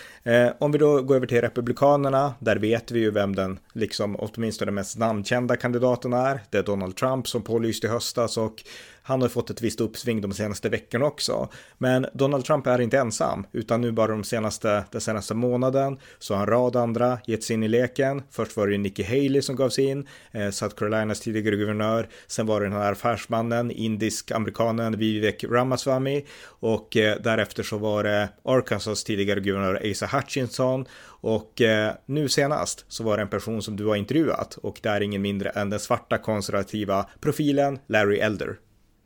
Om 0.59 0.73
vi 0.73 0.79
då 0.79 1.03
går 1.03 1.17
över 1.17 1.27
till 1.27 1.41
Republikanerna, 1.41 2.35
där 2.39 2.57
vet 2.57 2.91
vi 2.91 3.01
ju 3.01 3.11
vem 3.11 3.37
den, 3.37 3.59
liksom 3.73 4.17
åtminstone 4.19 4.67
den 4.67 4.75
mest 4.75 4.99
namnkända 4.99 5.57
kandidaten 5.57 6.13
är. 6.13 6.41
Det 6.51 6.59
är 6.59 6.63
Donald 6.63 6.97
Trump 6.97 7.29
som 7.29 7.43
pålyste 7.43 7.87
i 7.87 7.91
höstas 7.91 8.37
och 8.37 8.65
han 9.11 9.23
har 9.23 9.29
fått 9.29 9.51
ett 9.51 9.63
visst 9.63 9.81
uppsving 9.81 10.21
de 10.21 10.33
senaste 10.33 10.69
veckorna 10.69 11.07
också. 11.07 11.49
Men 11.79 12.07
Donald 12.15 12.45
Trump 12.45 12.67
är 12.67 12.81
inte 12.81 12.99
ensam, 12.99 13.47
utan 13.53 13.81
nu 13.81 13.93
bara 13.93 14.07
de 14.07 14.25
senaste, 14.25 14.85
den 14.91 15.01
senaste 15.01 15.35
månaden 15.35 15.99
så 16.19 16.35
har 16.35 16.41
en 16.41 16.47
rad 16.47 16.77
andra 16.77 17.19
gett 17.27 17.45
sig 17.45 17.55
in 17.55 17.63
i 17.63 17.69
leken. 17.69 18.23
Först 18.31 18.57
var 18.57 18.67
det 18.67 18.79
Nikki 18.79 19.03
Haley 19.03 19.43
som 19.43 19.57
gav 19.57 19.69
sig 19.69 19.85
in, 19.85 20.09
eh, 20.33 20.51
South 20.51 20.75
Carolinas 20.75 21.21
tidigare 21.21 21.57
guvernör. 21.57 22.09
Sen 22.27 22.47
var 22.47 22.61
det 22.61 22.67
den 22.67 22.77
här 22.77 22.93
affärsmannen, 22.93 23.71
indisk-amerikanen 23.71 24.99
Vivek 24.99 25.45
Ramaswamy 25.45 26.25
och 26.45 26.97
eh, 26.97 27.17
därefter 27.21 27.63
så 27.63 27.79
var 27.79 28.05
det 28.05 28.29
Arkansas 28.45 29.05
tidigare 29.05 29.41
guvernör 29.41 29.91
Asa 29.91 30.07
Hutchinson 30.07 30.87
och 31.05 31.61
eh, 31.61 31.93
nu 32.07 32.29
senast 32.29 32.85
så 32.89 33.05
var 33.05 33.17
det 33.17 33.23
en 33.23 33.29
person 33.29 33.63
som 33.63 33.77
du 33.77 33.87
har 33.87 33.97
intervjuat 33.97 34.57
och 34.63 34.81
det 34.83 34.89
är 34.89 35.01
ingen 35.01 35.23
mindre 35.23 35.51
än 35.51 35.71
den 35.71 35.81
svarta 35.81 36.19
konservativa 36.19 37.07
profilen 37.21 37.79
Larry 37.87 38.19
Elder. 38.19 38.57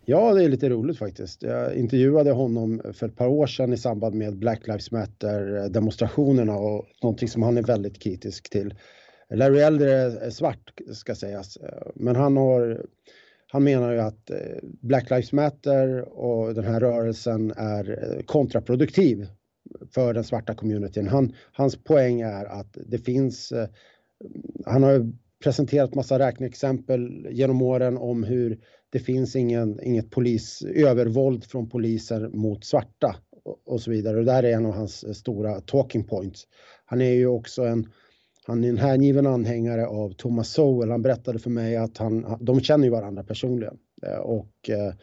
Ja, 0.07 0.35
det 0.35 0.45
är 0.45 0.49
lite 0.49 0.69
roligt 0.69 0.99
faktiskt. 0.99 1.43
Jag 1.43 1.75
intervjuade 1.75 2.33
honom 2.33 2.83
för 2.93 3.07
ett 3.07 3.17
par 3.17 3.29
år 3.29 3.47
sedan 3.47 3.73
i 3.73 3.77
samband 3.77 4.15
med 4.15 4.39
Black 4.39 4.67
Lives 4.67 4.91
Matter 4.91 5.69
demonstrationerna 5.69 6.57
och 6.57 6.87
någonting 7.03 7.29
som 7.29 7.43
han 7.43 7.59
är 7.59 7.63
väldigt 7.63 7.99
kritisk 8.03 8.51
till. 8.51 8.75
Larry 9.31 9.61
Elder 9.61 9.87
är 9.87 10.31
svart 10.31 10.73
ska 10.93 11.15
sägas, 11.15 11.59
men 11.95 12.17
han 12.17 12.37
har 12.37 12.85
han 13.55 13.65
menar 13.65 13.93
ju 13.93 14.01
att 14.01 14.31
eh, 14.31 14.37
Black 14.63 15.11
Lives 15.11 15.33
Matter 15.33 16.01
och 16.19 16.55
den 16.55 16.65
här 16.65 16.81
rörelsen 16.81 17.53
är 17.57 18.15
eh, 18.17 18.23
kontraproduktiv 18.23 19.27
för 19.95 20.15
den 20.15 20.25
svarta 20.25 20.55
communityn. 20.55 21.09
Han, 21.09 21.35
hans 21.53 21.85
poäng 21.85 22.21
är 22.21 22.45
att 22.45 22.79
det 22.87 22.99
finns, 22.99 23.53
eh, 23.53 23.69
han 24.67 24.83
har 24.83 25.13
presenterat 25.45 25.95
massa 25.95 26.19
räkneexempel 26.19 27.27
genom 27.31 27.63
åren 27.63 27.97
om 27.97 28.25
hur 28.25 28.59
det 28.95 29.01
finns 29.01 29.37
ingen, 29.37 29.81
inget 29.83 30.11
polis, 30.11 30.63
övervåld 30.63 31.45
från 31.45 31.69
poliser 31.69 32.29
mot 32.29 32.65
svarta 32.65 33.17
och, 33.45 33.59
och 33.67 33.81
så 33.81 33.91
vidare. 33.91 34.19
Och 34.19 34.25
det 34.25 34.33
här 34.33 34.43
är 34.43 34.53
en 34.53 34.67
av 34.67 34.73
hans 34.73 35.05
eh, 35.05 35.13
stora 35.13 35.61
talking 35.61 36.05
points. 36.05 36.45
Han 36.85 37.01
är 37.01 37.11
ju 37.11 37.27
också 37.27 37.63
en, 37.63 37.87
han 38.47 38.65
är 38.65 38.69
en 38.69 38.79
hängiven 38.79 39.27
anhängare 39.27 39.87
av 39.87 40.11
Thomas 40.11 40.49
Sowell. 40.49 40.91
Han 40.91 41.03
berättade 41.03 41.39
för 41.39 41.51
mig 41.51 41.77
att 41.77 41.99
han, 41.99 42.37
de 42.41 42.61
känner 42.61 42.85
ju 42.85 42.91
varandra 42.91 43.25
personligen. 43.25 43.77
Eh, 44.07 44.19
och 44.19 44.71
eh, 44.71 44.95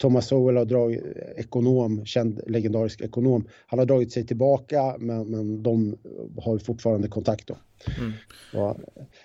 Thomas 0.00 0.26
Sowell 0.26 0.56
har 0.56 0.64
dragit, 0.64 1.02
eh, 1.04 1.44
ekonom, 1.44 2.04
känd 2.04 2.40
legendarisk 2.46 3.00
ekonom, 3.00 3.48
han 3.66 3.78
har 3.78 3.86
dragit 3.86 4.12
sig 4.12 4.26
tillbaka 4.26 4.96
men, 4.98 5.30
men 5.30 5.62
de 5.62 5.98
har 6.36 6.58
fortfarande 6.58 7.08
kontakt 7.08 7.46
då. 7.48 7.56
Mm. 7.98 8.12
Ja, 8.52 8.76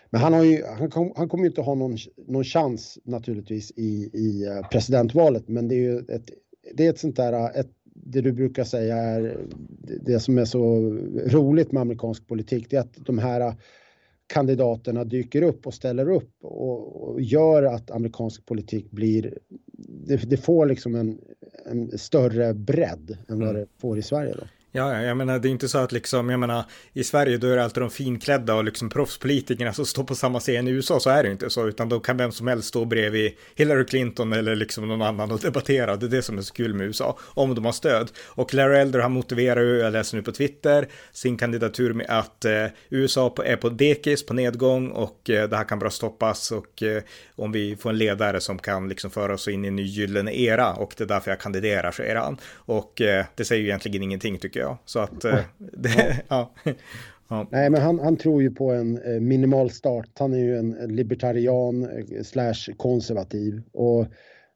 men 0.10 0.22
han, 0.22 0.34
har 0.34 0.44
ju, 0.44 0.64
han, 0.66 0.90
kom, 0.90 1.14
han 1.16 1.30
kommer 1.30 1.44
ju 1.44 1.50
inte 1.50 1.62
ha 1.62 1.76
någon, 1.76 1.98
någon 2.28 2.44
chans 2.44 3.00
naturligtvis 3.04 3.72
i, 3.72 4.10
i 4.14 4.46
eh, 4.46 4.68
presidentvalet 4.70 5.48
men 5.48 5.68
det 5.68 5.76
är 5.76 5.80
ju 5.80 6.00
ett, 6.00 6.30
det 6.74 6.86
är 6.86 6.90
ett 6.90 7.00
sånt 7.00 7.16
där, 7.16 7.60
ett, 7.60 7.70
det 7.84 8.22
du 8.22 8.32
brukar 8.32 8.64
säga 8.64 8.96
är 8.98 9.38
det 10.02 10.20
som 10.20 10.38
är 10.38 10.46
så 10.46 10.80
roligt 11.26 11.72
med 11.72 11.82
amerikansk 11.82 12.28
politik, 12.28 12.70
det 12.70 12.76
är 12.76 12.82
att 12.82 12.96
de 13.06 13.18
här 13.18 13.56
kandidaterna 14.28 15.04
dyker 15.04 15.42
upp 15.42 15.68
och 15.68 15.74
ställer 15.74 16.10
upp 16.10 16.32
och, 16.42 17.10
och 17.10 17.22
gör 17.22 17.64
att 17.64 17.92
amerikansk 17.92 18.46
politik 18.46 18.92
blir, 18.92 19.38
det, 20.08 20.30
det 20.30 20.38
får 20.38 20.66
liksom 20.66 20.96
en, 20.96 21.20
en 21.66 21.98
större 21.98 22.54
bredd 22.54 23.18
än 23.28 23.40
vad 23.40 23.50
mm. 23.50 23.62
det 23.62 23.68
får 23.82 23.98
i 23.98 24.02
Sverige 24.02 24.34
då. 24.34 24.44
Ja, 24.78 25.02
jag 25.02 25.18
menar 25.18 25.40
det 25.40 25.48
är 25.48 25.52
inte 25.52 25.70
så 25.70 25.78
att 25.78 25.92
liksom, 25.92 26.30
jag 26.30 26.40
menar 26.40 26.64
i 26.94 27.04
Sverige 27.04 27.38
då 27.38 27.48
är 27.48 27.56
det 27.56 27.64
alltid 27.64 27.84
de 27.84 27.90
finklädda 27.90 28.56
och 28.56 28.64
liksom 28.64 28.90
proffspolitikerna 28.90 29.74
som 29.74 29.86
står 29.86 30.04
på 30.04 30.16
samma 30.16 30.40
scen. 30.40 30.68
I 30.68 30.72
USA 30.72 31.00
så 31.00 31.10
är 31.10 31.24
det 31.24 31.32
inte 31.32 31.50
så, 31.50 31.68
utan 31.68 31.90
då 31.90 32.00
kan 32.00 32.18
vem 32.18 32.32
som 32.32 32.48
helst 32.48 32.68
stå 32.68 32.86
bredvid 32.86 33.32
Hillary 33.56 33.86
Clinton 33.86 34.34
eller 34.34 34.56
liksom 34.56 34.88
någon 34.88 35.02
annan 35.02 35.32
och 35.32 35.40
debattera. 35.40 35.96
Det 35.96 36.06
är 36.06 36.10
det 36.10 36.22
som 36.22 36.38
är 36.38 36.42
så 36.42 36.54
kul 36.54 36.74
med 36.74 36.88
USA, 36.88 37.18
om 37.22 37.56
de 37.56 37.66
har 37.66 37.72
stöd. 37.72 38.12
Och 38.26 38.54
Larry 38.54 38.78
Elder 38.78 39.00
han 39.00 39.12
motiverar 39.12 39.62
ju, 39.62 39.78
jag 39.78 39.94
läser 39.94 40.18
nu 40.18 40.24
på 40.24 40.32
Twitter, 40.32 40.88
sin 41.12 41.38
kandidatur 41.38 41.94
med 41.94 42.06
att 42.10 42.46
eh, 42.46 42.66
USA 42.90 43.36
är 43.46 43.56
på 43.56 43.70
dekis, 43.70 44.26
på 44.26 44.34
nedgång 44.34 44.90
och 44.90 45.30
eh, 45.30 45.50
det 45.50 45.58
här 45.58 45.64
kan 45.64 45.80
bara 45.80 45.90
stoppas 45.90 46.52
och 46.52 46.84
eh, 46.84 47.04
om 47.36 47.52
vi 47.52 47.76
får 47.76 47.90
en 47.90 47.98
ledare 47.98 48.42
som 48.42 48.60
kan 48.60 48.90
liksom 48.90 49.12
föra 49.12 49.34
oss 49.34 49.48
in 49.48 49.66
i 49.66 49.68
en 49.68 49.76
ny 49.76 49.84
gyllene 49.84 50.40
era 50.40 50.74
och 50.74 50.94
det 50.98 51.04
är 51.04 51.08
därför 51.08 51.32
jag 51.32 51.40
kandiderar, 51.40 51.92
säger 51.92 52.16
han. 52.16 52.38
Och 52.56 53.02
eh, 53.02 53.26
det 53.36 53.46
säger 53.46 53.62
ju 53.62 53.68
egentligen 53.68 54.04
ingenting 54.04 54.38
tycker 54.38 54.60
jag 54.60 54.65
jag. 54.66 54.78
Så 54.86 55.00
att, 55.00 55.26
eh, 55.26 55.40
det, 55.58 56.22
ja. 56.28 56.54
ja. 57.28 57.48
Nej, 57.52 57.70
men 57.70 57.82
han, 57.82 58.00
han 58.00 58.18
tror 58.18 58.42
ju 58.42 58.52
på 58.52 58.72
en 58.72 59.02
eh, 59.02 59.20
minimal 59.20 59.70
start. 59.70 60.10
Han 60.20 60.34
är 60.34 60.38
ju 60.38 60.58
en 60.58 60.72
libertarian 60.72 61.84
eh, 61.84 62.24
slash 62.24 62.74
konservativ. 62.78 63.62
Och 63.74 64.06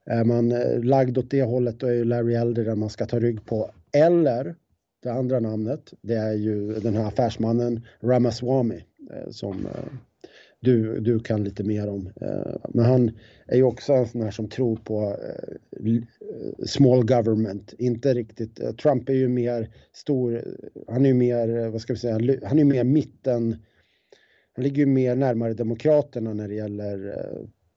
är 0.06 0.24
man 0.24 0.50
lagd 0.84 1.18
åt 1.18 1.32
det 1.32 1.44
hållet 1.44 1.80
då 1.80 1.88
är 1.88 1.94
ju 1.94 2.04
Larry 2.04 2.34
Elder 2.34 2.66
den 2.66 2.80
man 2.80 2.89
ska 2.89 3.06
ta 3.06 3.20
rygg 3.20 3.46
på. 3.46 3.72
Eller 3.92 4.56
det 5.04 5.10
andra 5.10 5.39
namnet, 5.39 5.94
det 6.01 6.16
är 6.16 6.34
ju 6.34 6.74
den 6.74 6.96
här 6.96 7.08
affärsmannen 7.08 7.86
Ramaswamy 8.01 8.82
som 9.32 9.68
du, 10.60 11.00
du 11.00 11.20
kan 11.20 11.44
lite 11.44 11.63
mer 11.63 11.89
om. 11.89 12.12
Men 12.70 12.86
han 12.86 13.12
är 13.48 13.56
ju 13.56 13.63
också 13.63 13.94
en 13.94 14.08
sån 14.08 14.22
här 14.22 14.32
som 14.32 14.50
tror 14.50 14.75
på 14.75 15.18
small 16.66 17.06
government, 17.06 17.74
inte 17.78 18.13
riktigt. 18.13 18.78
Trump 18.78 19.10
är 19.10 19.13
ju 19.13 19.28
mer 19.28 19.70
stor, 19.94 20.44
han 20.88 21.06
är 21.06 21.10
ju 21.10 21.16
mer, 21.16 21.70
vad 21.70 21.82
ska 21.82 21.94
vi 21.94 22.00
säga, 22.00 22.13
han 22.44 22.60
är 22.60 22.63
ju 22.63 22.66
mer 22.66 22.84
mitten, 22.84 23.56
han 24.56 24.63
ligger 24.63 24.78
ju 24.78 24.86
mer 24.86 25.16
närmare 25.16 25.54
Demokraterna 25.54 26.34
när 26.34 26.48
det 26.48 26.56
gäller 26.56 27.16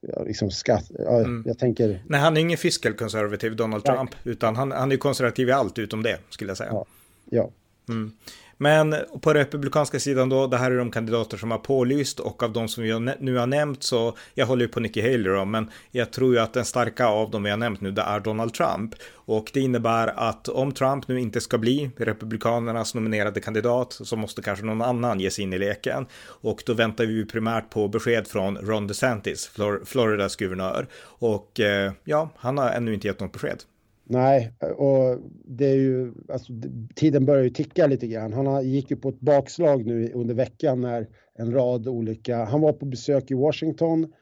ja, 0.07 0.23
liksom 0.23 0.51
skatt. 0.51 0.91
Ja, 0.99 1.19
mm. 1.19 1.43
Jag 1.45 1.59
tänker... 1.59 2.03
Nej, 2.07 2.19
han 2.19 2.37
är 2.37 2.41
ingen 2.41 2.57
fiscal 2.57 2.93
conservative, 2.93 3.55
Donald 3.55 3.83
Trump, 3.83 4.15
Nej. 4.23 4.33
utan 4.33 4.55
han, 4.55 4.71
han 4.71 4.91
är 4.91 4.97
konservativ 4.97 5.49
i 5.49 5.51
allt 5.51 5.79
utom 5.79 6.03
det, 6.03 6.17
skulle 6.29 6.49
jag 6.49 6.57
säga. 6.57 6.69
Ja. 6.71 6.85
ja. 7.29 7.51
Mm. 7.89 8.11
Men 8.57 8.95
på 9.21 9.33
republikanska 9.33 9.99
sidan 9.99 10.29
då, 10.29 10.47
det 10.47 10.57
här 10.57 10.71
är 10.71 10.77
de 10.77 10.91
kandidater 10.91 11.37
som 11.37 11.51
har 11.51 11.57
pålyst 11.57 12.19
och 12.19 12.43
av 12.43 12.53
de 12.53 12.67
som 12.67 12.83
vi 12.83 12.99
nu 13.19 13.37
har 13.37 13.47
nämnt 13.47 13.83
så, 13.83 14.17
jag 14.33 14.45
håller 14.45 14.61
ju 14.61 14.67
på 14.67 14.79
Nikki 14.79 15.01
Haley 15.01 15.23
då, 15.23 15.45
men 15.45 15.69
jag 15.91 16.11
tror 16.11 16.33
ju 16.33 16.39
att 16.39 16.53
den 16.53 16.65
starka 16.65 17.07
av 17.07 17.31
dem 17.31 17.43
vi 17.43 17.49
har 17.49 17.57
nämnt 17.57 17.81
nu, 17.81 17.91
det 17.91 18.01
är 18.01 18.19
Donald 18.19 18.53
Trump. 18.53 18.95
Och 19.25 19.51
det 19.53 19.59
innebär 19.59 20.07
att 20.07 20.47
om 20.47 20.71
Trump 20.71 21.07
nu 21.07 21.19
inte 21.19 21.41
ska 21.41 21.57
bli 21.57 21.91
republikanernas 21.97 22.95
nominerade 22.95 23.39
kandidat 23.39 23.99
så 24.03 24.15
måste 24.15 24.41
kanske 24.41 24.65
någon 24.65 24.81
annan 24.81 25.19
ge 25.19 25.31
sig 25.31 25.43
in 25.43 25.53
i 25.53 25.57
leken. 25.57 26.05
Och 26.25 26.63
då 26.65 26.73
väntar 26.73 27.05
vi 27.05 27.13
ju 27.13 27.25
primärt 27.25 27.69
på 27.69 27.87
besked 27.87 28.27
från 28.27 28.57
Ron 28.57 28.87
DeSantis, 28.87 29.47
Flor 29.47 29.81
Floridas 29.85 30.35
guvernör. 30.35 30.87
Och 31.03 31.59
eh, 31.59 31.91
ja, 32.03 32.29
han 32.37 32.57
har 32.57 32.69
ännu 32.69 32.93
inte 32.93 33.07
gett 33.07 33.19
något 33.19 33.33
besked. 33.33 33.63
Nej, 34.05 34.51
och 34.75 35.17
det 35.45 35.65
är 35.65 35.75
ju, 35.75 36.13
alltså, 36.29 36.53
tiden 36.95 37.25
börjar 37.25 37.43
ju 37.43 37.49
ticka 37.49 37.87
lite 37.87 38.07
grann. 38.07 38.33
Han 38.33 38.69
gick 38.69 38.91
ju 38.91 38.97
på 38.97 39.09
ett 39.09 39.19
bakslag 39.19 39.85
nu 39.85 40.11
under 40.13 40.35
veckan 40.35 40.81
när 40.81 41.07
en 41.35 41.53
rad 41.53 41.87
olika, 41.87 42.45
han 42.45 42.61
var 42.61 42.73
på 42.73 42.85
besök 42.85 43.31
i 43.31 43.33
Washington 43.33 44.13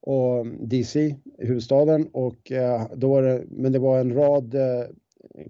och 0.00 0.46
DC, 0.46 1.16
huvudstaden, 1.38 2.08
och 2.12 2.52
eh, 2.52 2.86
då 2.94 3.08
var 3.08 3.22
det, 3.22 3.42
men 3.50 3.72
det 3.72 3.78
var 3.78 4.00
en 4.00 4.14
rad 4.14 4.54
eh, 4.54 4.84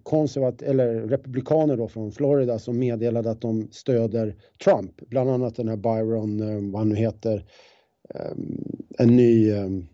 konservat 0.03 0.63
eller 0.63 0.95
republikaner 0.95 1.77
då 1.77 1.89
från 1.89 2.13
Florida 2.13 2.59
som 2.59 2.79
meddelade 2.79 3.31
att 3.31 3.41
de 3.41 3.69
stöder 3.71 4.37
Trump, 4.65 5.01
bland 5.09 5.31
annat 5.31 5.57
den 5.57 5.69
här 5.69 5.77
Byron, 5.77 6.41
eh, 6.41 6.73
vad 6.73 6.81
han 6.81 6.89
nu 6.89 6.95
heter, 6.95 7.45
en 8.99 9.17
ny 9.17 9.53
mm 9.53 9.87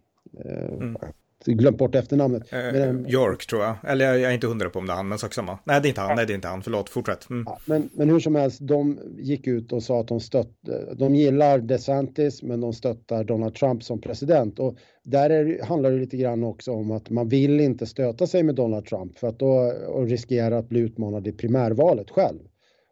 glömt 1.47 1.79
bort 1.79 1.95
efternamnet. 1.95 2.53
Eh, 2.53 2.59
men, 2.59 3.07
York 3.09 3.47
tror 3.47 3.63
jag. 3.63 3.77
Eller 3.87 4.15
jag 4.15 4.31
är 4.31 4.35
inte 4.35 4.47
hundra 4.47 4.71
på 4.71 4.79
om 4.79 4.87
det 4.87 4.93
är 4.93 4.97
han, 4.97 5.09
men 5.09 5.19
sak 5.19 5.35
samma. 5.35 5.59
Nej, 5.65 5.81
det 5.81 5.87
är 5.87 5.89
inte 5.89 6.01
han. 6.01 6.11
Ja. 6.11 6.17
Nej, 6.17 6.27
det 6.27 6.33
är 6.33 6.35
inte 6.35 6.49
han. 6.49 6.63
Förlåt, 6.63 6.89
fortsätt. 6.89 7.31
Mm. 7.31 7.45
Ja, 7.47 7.59
men, 7.67 7.89
men 7.93 8.11
hur 8.11 8.21
som 8.21 8.35
helst, 8.35 8.59
de 8.61 8.99
gick 9.19 9.47
ut 9.47 9.73
och 9.73 9.83
sa 9.83 10.01
att 10.01 10.09
de 10.09 10.21
stöttar, 10.21 10.95
de 10.95 11.15
gillar 11.15 11.59
DeSantis, 11.59 12.43
men 12.43 12.61
de 12.61 12.73
stöttar 12.73 13.25
Donald 13.25 13.55
Trump 13.55 13.83
som 13.83 14.01
president. 14.01 14.59
Och 14.59 14.77
där 15.03 15.31
är, 15.31 15.65
handlar 15.65 15.91
det 15.91 15.99
lite 15.99 16.17
grann 16.17 16.45
också 16.45 16.73
om 16.73 16.91
att 16.91 17.11
man 17.11 17.29
vill 17.29 17.61
inte 17.61 17.87
stöta 17.87 18.27
sig 18.27 18.43
med 18.43 18.55
Donald 18.55 18.87
Trump 18.87 19.19
för 19.19 19.29
att 19.29 19.39
då 19.39 19.73
och 19.89 20.07
riskera 20.07 20.59
att 20.59 20.69
bli 20.69 20.81
utmanad 20.81 21.27
i 21.27 21.33
primärvalet 21.33 22.11
själv. 22.11 22.41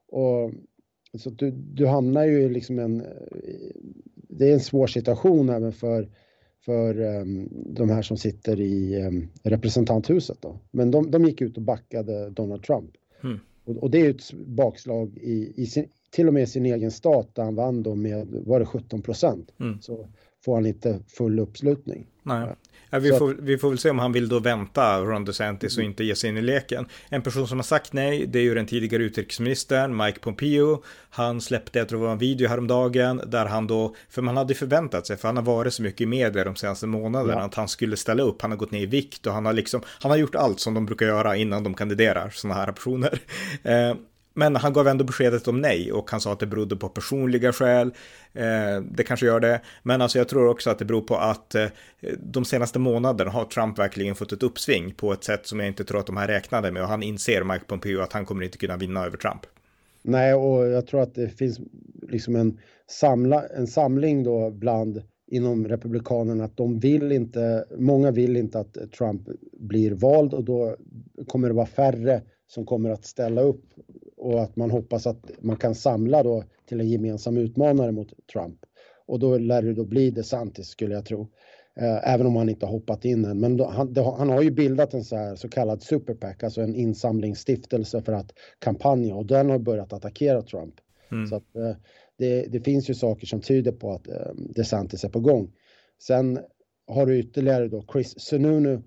Och, 0.09 0.51
så 1.19 1.31
du, 1.31 1.51
du 1.51 1.87
hamnar 1.87 2.25
ju 2.25 2.49
liksom 2.49 2.79
en, 2.79 3.03
det 4.15 4.49
är 4.49 4.53
en 4.53 4.61
svår 4.61 4.87
situation 4.87 5.49
även 5.49 5.73
för 5.73 6.09
för 6.65 7.01
um, 7.01 7.49
de 7.53 7.91
här 7.91 8.03
som 8.03 8.17
sitter 8.17 8.61
i 8.61 9.03
um, 9.07 9.29
representanthuset. 9.43 10.39
Då. 10.41 10.59
Men 10.71 10.91
de, 10.91 11.11
de 11.11 11.25
gick 11.25 11.41
ut 11.41 11.57
och 11.57 11.63
backade 11.63 12.31
Donald 12.31 12.63
Trump. 12.63 12.91
Mm. 13.23 13.39
Och, 13.65 13.77
och, 13.77 13.91
det 13.91 14.07
är 14.07 14.11
ett 14.11 14.33
bakslag 14.33 15.19
i, 15.19 15.53
i 15.63 15.67
sin, 15.67 15.89
till 16.11 16.29
och 16.29 16.35
med 16.35 16.49
sin 16.49 16.67
egen 16.67 16.91
stat 16.91 17.35
där 17.35 17.43
han 17.43 17.55
vann 17.55 17.83
då 17.83 17.95
med, 17.95 18.27
var 18.29 18.61
det 18.61 18.67
17 18.67 19.03
procent? 19.03 19.53
Mm. 19.61 19.81
Så 19.81 20.09
får 20.45 20.55
han 20.55 20.67
inte 20.67 21.01
full 21.09 21.41
uppslutning. 21.41 22.07
Nej. 22.23 22.49
Ja, 22.95 22.99
vi, 22.99 23.13
får, 23.13 23.37
vi 23.39 23.59
får 23.59 23.69
väl 23.69 23.79
se 23.79 23.91
om 23.91 23.99
han 23.99 24.13
vill 24.13 24.29
då 24.29 24.39
vänta 24.39 25.01
Ron 25.01 25.25
DeSantis 25.25 25.79
och 25.79 25.85
inte 25.85 26.05
ge 26.05 26.15
sig 26.15 26.31
in 26.31 26.37
i 26.37 26.43
leken. 26.43 26.87
En 27.09 27.23
person 27.23 27.49
som 27.49 27.59
har 27.59 27.63
sagt 27.63 27.93
nej, 27.93 28.27
det 28.27 28.39
är 28.39 28.43
ju 28.43 28.55
den 28.55 28.67
tidigare 28.67 29.03
utrikesministern 29.03 29.97
Mike 29.97 30.21
Pompeo. 30.21 30.83
Han 31.11 31.41
släppte, 31.41 31.79
jag 31.79 31.89
tror 31.89 31.99
det 31.99 32.05
var 32.05 32.13
en 32.13 32.19
video 32.19 32.49
häromdagen, 32.49 33.21
där 33.27 33.47
han 33.47 33.67
då, 33.67 33.95
för 34.09 34.23
man 34.23 34.37
hade 34.37 34.55
förväntat 34.55 35.07
sig, 35.07 35.17
för 35.17 35.29
han 35.29 35.37
har 35.37 35.45
varit 35.45 35.75
så 35.75 35.83
mycket 35.83 36.01
i 36.01 36.07
media 36.07 36.45
de 36.45 36.57
senaste 36.57 36.87
månaderna, 36.87 37.41
ja. 37.41 37.45
att 37.45 37.55
han 37.55 37.69
skulle 37.69 37.97
ställa 37.97 38.23
upp. 38.23 38.43
Han 38.43 38.51
har 38.51 38.59
gått 38.59 38.71
ner 38.71 38.81
i 38.81 38.87
vikt 38.87 39.27
och 39.27 39.33
han 39.33 39.47
har 39.47 39.53
liksom, 39.53 39.81
han 39.87 40.11
har 40.11 40.19
gjort 40.19 40.35
allt 40.35 40.61
som 40.61 40.75
de 40.75 40.87
brukar 40.87 41.07
göra 41.07 41.37
innan 41.37 41.65
de 41.65 41.75
kandiderar, 41.75 42.31
sådana 42.31 42.61
här 42.61 42.73
personer. 42.73 43.21
Eh, 43.63 43.95
men 44.35 44.57
han 44.57 44.73
gav 44.73 44.89
ändå 44.89 45.05
beskedet 45.05 45.49
om 45.49 45.61
nej 45.61 45.93
och 45.93 46.11
han 46.11 46.21
sa 46.21 46.33
att 46.33 46.41
det 46.41 46.47
berodde 46.47 46.77
på 46.77 46.89
personliga 46.89 47.53
skäl. 47.53 47.87
Eh, 48.33 48.83
det 48.91 49.05
kanske 49.05 49.27
gör 49.27 49.41
det, 49.41 49.61
men 49.83 50.03
alltså 50.03 50.19
jag 50.19 50.29
tror 50.29 50.49
också 50.49 50.71
att 50.71 50.79
det 50.79 50.85
beror 50.85 51.01
på 51.01 51.17
att 51.17 51.55
eh, 51.55 51.67
de 52.19 52.45
senaste 52.45 52.79
månaderna 52.79 53.31
har 53.31 53.45
Trump 53.45 53.79
verkligen 53.79 54.15
fått 54.15 54.33
ett 54.33 54.43
uppsving 54.43 54.95
på 54.95 55.13
ett 55.13 55.25
sätt 55.25 55.47
som 55.47 55.61
jag 55.61 55.69
inte 55.69 55.85
tror 55.85 56.01
att 56.01 56.07
de 56.07 56.17
här 56.17 56.29
räknade 56.29 56.73
med 56.73 56.83
och 56.83 56.89
han 56.89 57.03
inser, 57.03 57.45
Mike 57.45 57.65
Pompeo, 57.65 58.01
att 58.01 58.13
han 58.13 58.25
kommer 58.25 58.45
inte 58.45 58.59
kunna 58.59 58.77
vinna 58.77 59.05
över 59.05 59.17
Trump. 59.17 59.41
Nej, 60.03 60.35
och 60.35 60.67
jag 60.67 60.87
tror 60.87 61.03
att 61.03 61.15
det 61.15 61.29
finns 61.29 61.61
liksom 62.09 62.37
en, 62.37 62.59
samla, 62.91 63.47
en 63.47 63.67
samling 63.67 64.25
då 64.25 64.51
bland 64.51 65.03
inom 65.31 65.69
Republikanerna 65.69 66.45
att 66.45 66.57
de 66.57 66.79
vill 66.79 67.13
inte, 67.13 67.65
många 67.79 68.11
vill 68.11 68.37
inte 68.37 68.59
att 68.59 68.77
Trump 68.99 69.29
blir 69.53 69.91
vald 69.91 70.35
och 70.35 70.45
då 70.45 70.77
kommer 71.27 71.49
det 71.49 71.55
vara 71.55 71.67
färre 71.67 72.23
som 72.47 72.67
kommer 72.67 72.91
att 72.91 73.05
ställa 73.05 73.43
upp 73.43 73.65
och 74.23 74.43
att 74.43 74.57
man 74.57 74.71
hoppas 74.71 75.07
att 75.07 75.31
man 75.41 75.57
kan 75.57 75.75
samla 75.75 76.23
då 76.23 76.45
till 76.69 76.81
en 76.81 76.89
gemensam 76.89 77.37
utmanare 77.37 77.93
mot 77.93 78.09
Trump. 78.33 78.59
Och 79.07 79.19
då 79.19 79.39
lär 79.39 79.63
det 79.63 79.75
då 79.75 79.85
bli 79.85 80.11
DeSantis 80.11 80.69
skulle 80.69 80.95
jag 80.95 81.05
tro. 81.05 81.29
Eh, 81.77 82.13
även 82.15 82.27
om 82.27 82.37
han 82.37 82.49
inte 82.49 82.67
har 82.67 82.73
hoppat 82.73 83.05
in 83.05 83.25
än. 83.25 83.41
Men 83.41 83.61
han, 83.61 83.97
han, 83.97 84.29
har 84.29 84.43
ju 84.43 84.51
bildat 84.51 84.95
en 84.95 85.05
så, 85.05 85.17
här, 85.17 85.37
så 85.37 85.49
kallad 85.49 85.83
superpack, 85.83 86.43
alltså 86.43 86.61
en 86.61 86.75
insamlingsstiftelse 86.75 88.03
för 88.03 88.13
att 88.13 88.33
kampanja 88.59 89.15
och 89.15 89.27
den 89.27 89.51
har 89.51 89.59
börjat 89.59 89.93
attackera 89.93 90.43
Trump. 90.43 90.75
Mm. 91.13 91.27
Så 91.27 91.37
att, 91.37 91.57
eh, 91.57 91.77
det, 92.19 92.43
det, 92.43 92.61
finns 92.61 92.91
ju 92.91 92.95
saker 92.95 93.27
som 93.27 93.41
tyder 93.41 93.73
på 93.73 93.93
att 93.93 94.09
eh, 94.09 94.35
DeSantis 94.35 95.05
är 95.05 95.09
på 95.09 95.21
gång. 95.21 95.53
Sen 96.03 96.39
har 96.87 97.07
du 97.07 97.19
ytterligare 97.19 97.69
då 97.69 97.85
Chris 97.93 98.21
Sununu 98.21 98.83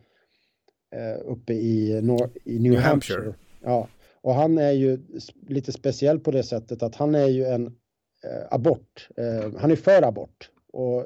uppe 1.26 1.54
i, 1.54 2.02
Nor 2.02 2.30
i 2.44 2.60
New, 2.60 2.72
New 2.72 2.82
Hampshire. 2.82 3.18
Hampshire. 3.18 3.36
Ja, 3.64 3.88
och 4.26 4.34
han 4.34 4.58
är 4.58 4.72
ju 4.72 5.00
lite 5.48 5.72
speciell 5.72 6.20
på 6.20 6.32
det 6.32 6.44
sättet 6.44 6.84
att 6.84 6.96
han 6.96 7.16
är 7.16 7.28
ju 7.28 7.46
en 7.46 7.66
eh, 8.24 8.48
abort. 8.52 9.10
Eh, 9.18 9.52
han 9.58 9.72
är 9.72 9.76
för 9.76 10.02
abort. 10.02 10.50
Och 10.74 11.06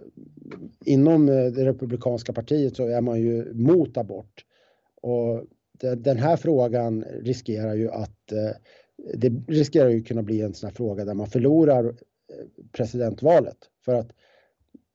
inom 0.85 1.29
eh, 1.29 1.45
det 1.45 1.65
republikanska 1.65 2.33
partiet 2.33 2.75
så 2.75 2.87
är 2.87 3.01
man 3.01 3.19
ju 3.19 3.53
mot 3.53 3.97
abort. 3.97 4.45
Och 5.01 5.45
det, 5.71 5.95
den 5.95 6.17
här 6.17 6.37
frågan 6.37 7.03
riskerar 7.03 7.73
ju 7.73 7.91
att 7.91 8.31
eh, 8.31 8.51
det 9.13 9.29
riskerar 9.47 9.89
ju 9.89 10.03
kunna 10.03 10.23
bli 10.23 10.41
en 10.41 10.53
sån 10.53 10.67
här 10.67 10.75
fråga 10.75 11.05
där 11.05 11.13
man 11.13 11.27
förlorar 11.27 11.85
eh, 11.85 11.93
presidentvalet. 12.71 13.57
För 13.85 13.93
att 13.93 14.11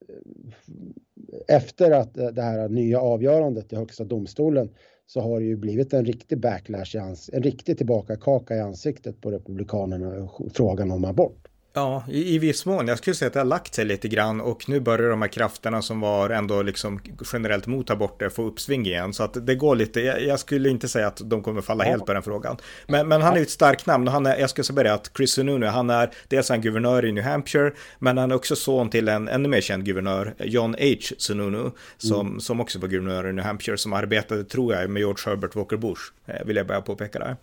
eh, 0.09 1.57
efter 1.57 1.91
att 1.91 2.19
eh, 2.19 2.29
det 2.29 2.43
här 2.43 2.69
nya 2.69 3.01
avgörandet 3.01 3.73
i 3.73 3.77
högsta 3.77 4.05
domstolen 4.05 4.71
så 5.07 5.21
har 5.21 5.41
det 5.41 5.47
ju 5.47 5.57
blivit 5.57 5.93
en 5.93 6.05
riktig 6.05 6.41
backlash, 6.41 6.97
en 6.97 7.43
riktig 7.43 7.79
tillbakakaka 7.79 8.57
i 8.57 8.61
ansiktet 8.61 9.21
på 9.21 9.31
Republikanerna, 9.31 10.29
frågan 10.55 10.91
om 10.91 11.05
abort. 11.05 11.49
Ja, 11.77 12.05
i, 12.09 12.35
i 12.35 12.39
viss 12.39 12.67
mån. 12.67 12.89
Jag 12.89 12.99
skulle 12.99 13.15
säga 13.15 13.27
att 13.27 13.33
det 13.33 13.41
har 13.41 13.45
lagt 13.45 13.75
sig 13.75 13.85
lite 13.85 14.09
grann 14.09 14.41
och 14.41 14.69
nu 14.69 14.81
börjar 14.81 15.11
de 15.11 15.23
här 15.23 15.29
krafterna 15.29 15.83
som 15.83 16.01
var 16.01 16.31
ändå 16.31 16.63
liksom 16.63 17.01
generellt 17.33 17.67
mot 17.67 17.91
aborter 17.91 18.29
få 18.29 18.43
uppsving 18.43 18.87
igen. 18.87 19.13
Så 19.13 19.23
att 19.23 19.47
det 19.47 19.55
går 19.55 19.77
lite, 19.77 20.01
jag, 20.01 20.23
jag 20.23 20.41
skulle 20.41 20.69
inte 20.69 20.89
säga 20.89 21.07
att 21.07 21.21
de 21.25 21.43
kommer 21.43 21.61
falla 21.61 21.85
ja. 21.85 21.91
helt 21.91 22.07
på 22.07 22.13
den 22.13 22.23
frågan. 22.23 22.57
Men, 22.87 23.09
men 23.09 23.23
han 23.23 23.33
är 23.33 23.37
ju 23.37 23.43
ett 23.43 23.51
starkt 23.51 23.87
namn 23.87 24.09
och 24.09 24.13
han 24.13 24.27
är, 24.27 24.37
jag 24.37 24.51
ska 24.51 24.63
säga 24.63 24.95
att 24.95 25.11
Chris 25.17 25.31
Sununu, 25.31 25.67
han 25.67 25.91
är 25.91 26.11
dels 26.29 26.51
en 26.51 26.61
guvernör 26.61 27.05
i 27.05 27.13
New 27.13 27.25
Hampshire, 27.25 27.73
men 27.99 28.19
han 28.19 28.31
är 28.31 28.35
också 28.35 28.57
son 28.57 28.91
till 28.91 29.09
en 29.09 29.29
ännu 29.29 29.49
mer 29.49 29.61
känd 29.61 29.85
guvernör, 29.85 30.35
John 30.39 30.77
H. 30.81 31.15
Sununu, 31.19 31.71
som, 31.99 32.27
mm. 32.27 32.41
som 32.41 32.61
också 32.61 32.79
var 32.79 32.89
guvernör 32.89 33.29
i 33.29 33.33
New 33.33 33.45
Hampshire, 33.45 33.79
som 33.79 33.93
arbetade, 33.93 34.45
tror 34.45 34.75
jag, 34.75 34.91
med 34.91 35.01
George 35.01 35.23
Herbert 35.27 35.55
Walker 35.55 35.77
Bush, 35.77 36.03
eh, 36.27 36.47
vill 36.47 36.57
jag 36.57 36.67
bara 36.67 36.81
påpeka 36.81 37.19
där. 37.19 37.37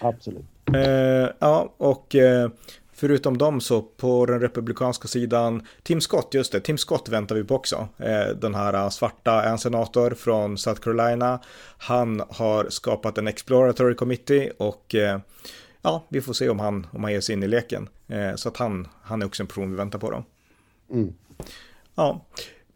Absolut. 0.00 0.44
Uh, 0.74 1.28
ja, 1.38 1.74
och 1.76 2.14
uh, 2.14 2.50
Förutom 2.98 3.38
dem 3.38 3.60
så 3.60 3.82
på 3.82 4.26
den 4.26 4.40
republikanska 4.40 5.08
sidan, 5.08 5.66
Tim 5.82 6.00
Scott, 6.00 6.34
just 6.34 6.52
det, 6.52 6.60
Tim 6.60 6.78
Scott 6.78 7.08
väntar 7.08 7.34
vi 7.34 7.44
på 7.44 7.54
också. 7.54 7.88
Eh, 7.98 8.28
den 8.36 8.54
här 8.54 8.90
svarta, 8.90 9.44
en 9.44 9.58
senator 9.58 10.10
från 10.10 10.58
South 10.58 10.80
Carolina. 10.80 11.40
Han 11.78 12.22
har 12.28 12.66
skapat 12.70 13.18
en 13.18 13.26
exploratory 13.26 13.94
committee 13.94 14.50
och 14.58 14.94
eh, 14.94 15.20
ja, 15.82 16.06
vi 16.08 16.20
får 16.20 16.32
se 16.32 16.48
om 16.48 16.60
han, 16.60 16.86
om 16.90 17.02
han 17.02 17.12
ger 17.12 17.20
sig 17.20 17.32
in 17.32 17.42
i 17.42 17.48
leken. 17.48 17.88
Eh, 18.08 18.34
så 18.34 18.48
att 18.48 18.56
han, 18.56 18.88
han 19.02 19.22
är 19.22 19.26
också 19.26 19.42
en 19.42 19.46
person 19.46 19.70
vi 19.70 19.76
väntar 19.76 19.98
på 19.98 20.10
då. 20.10 20.24
Mm. 20.90 21.14
Ja, 21.94 22.26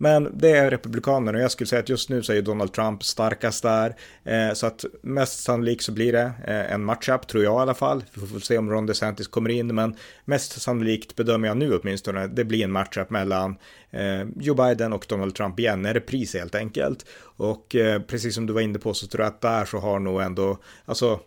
men 0.03 0.39
det 0.39 0.51
är 0.51 0.71
Republikanerna 0.71 1.39
och 1.39 1.45
jag 1.45 1.51
skulle 1.51 1.69
säga 1.69 1.81
att 1.81 1.89
just 1.89 2.09
nu 2.09 2.23
så 2.23 2.33
är 2.33 2.37
ju 2.37 2.43
Donald 2.43 2.73
Trump 2.73 3.05
starkast 3.05 3.63
där. 3.63 3.97
Eh, 4.25 4.53
så 4.53 4.67
att 4.67 4.85
mest 5.03 5.43
sannolikt 5.43 5.83
så 5.83 5.93
blir 5.93 6.13
det 6.13 6.33
eh, 6.47 6.73
en 6.73 6.85
matchup, 6.85 7.27
tror 7.27 7.45
jag 7.45 7.61
i 7.61 7.63
alla 7.63 7.75
fall. 7.75 8.05
Vi 8.15 8.27
får 8.27 8.39
se 8.41 8.59
om 8.59 8.71
Ron 8.71 8.87
DeSantis 8.87 9.29
kommer 9.29 9.51
in, 9.51 9.75
men 9.75 9.97
mest 10.25 10.63
sannolikt 10.63 11.17
bedömer 11.17 11.49
jag 11.49 11.57
nu 11.57 11.79
åtminstone, 11.79 12.27
det 12.27 12.45
blir 12.45 12.65
en 12.65 12.73
matchup 12.73 13.11
mellan 13.11 13.57
eh, 13.91 14.23
Joe 14.37 14.55
Biden 14.55 14.93
och 14.93 15.07
Donald 15.09 15.35
Trump 15.35 15.59
igen, 15.59 15.87
en 15.87 15.95
repris 15.95 16.35
helt 16.35 16.55
enkelt. 16.55 17.07
Och 17.23 17.77
eh, 17.77 18.03
precis 18.03 18.35
som 18.35 18.47
du 18.47 18.53
var 18.53 18.61
inne 18.61 18.79
på 18.79 18.95
så 18.95 19.07
tror 19.07 19.25
jag 19.25 19.33
att 19.33 19.41
där 19.41 19.65
så 19.65 19.79
har 19.79 19.99
nog 19.99 20.23
ändå, 20.23 20.59
alltså 20.85 21.21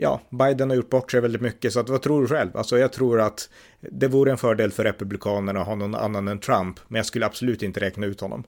ja, 0.00 0.20
Biden 0.30 0.70
har 0.70 0.76
gjort 0.76 0.90
bort 0.90 1.10
sig 1.10 1.20
väldigt 1.20 1.40
mycket, 1.40 1.72
så 1.72 1.80
att, 1.80 1.88
vad 1.88 2.02
tror 2.02 2.20
du 2.20 2.28
själv? 2.28 2.56
Alltså 2.56 2.78
jag 2.78 2.92
tror 2.92 3.20
att 3.20 3.50
det 3.80 4.08
vore 4.08 4.30
en 4.30 4.38
fördel 4.38 4.70
för 4.70 4.84
Republikanerna 4.84 5.60
att 5.60 5.66
ha 5.66 5.74
någon 5.74 5.94
annan 5.94 6.28
än 6.28 6.38
Trump, 6.38 6.80
men 6.88 6.96
jag 6.96 7.06
skulle 7.06 7.26
absolut 7.26 7.62
inte 7.62 7.80
räkna 7.80 8.06
ut 8.06 8.20
honom. 8.20 8.44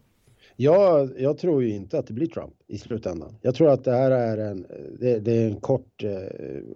Ja, 0.56 1.08
jag 1.16 1.38
tror 1.38 1.62
ju 1.62 1.74
inte 1.74 1.98
att 1.98 2.06
det 2.06 2.14
blir 2.14 2.26
Trump 2.26 2.54
i 2.68 2.78
slutändan. 2.78 3.34
Jag 3.42 3.54
tror 3.54 3.70
att 3.70 3.84
det 3.84 3.92
här 3.92 4.10
är 4.10 4.38
en, 4.38 4.66
det, 5.00 5.18
det 5.18 5.32
är 5.32 5.46
en 5.46 5.60
kort, 5.60 6.04
eh, 6.04 6.10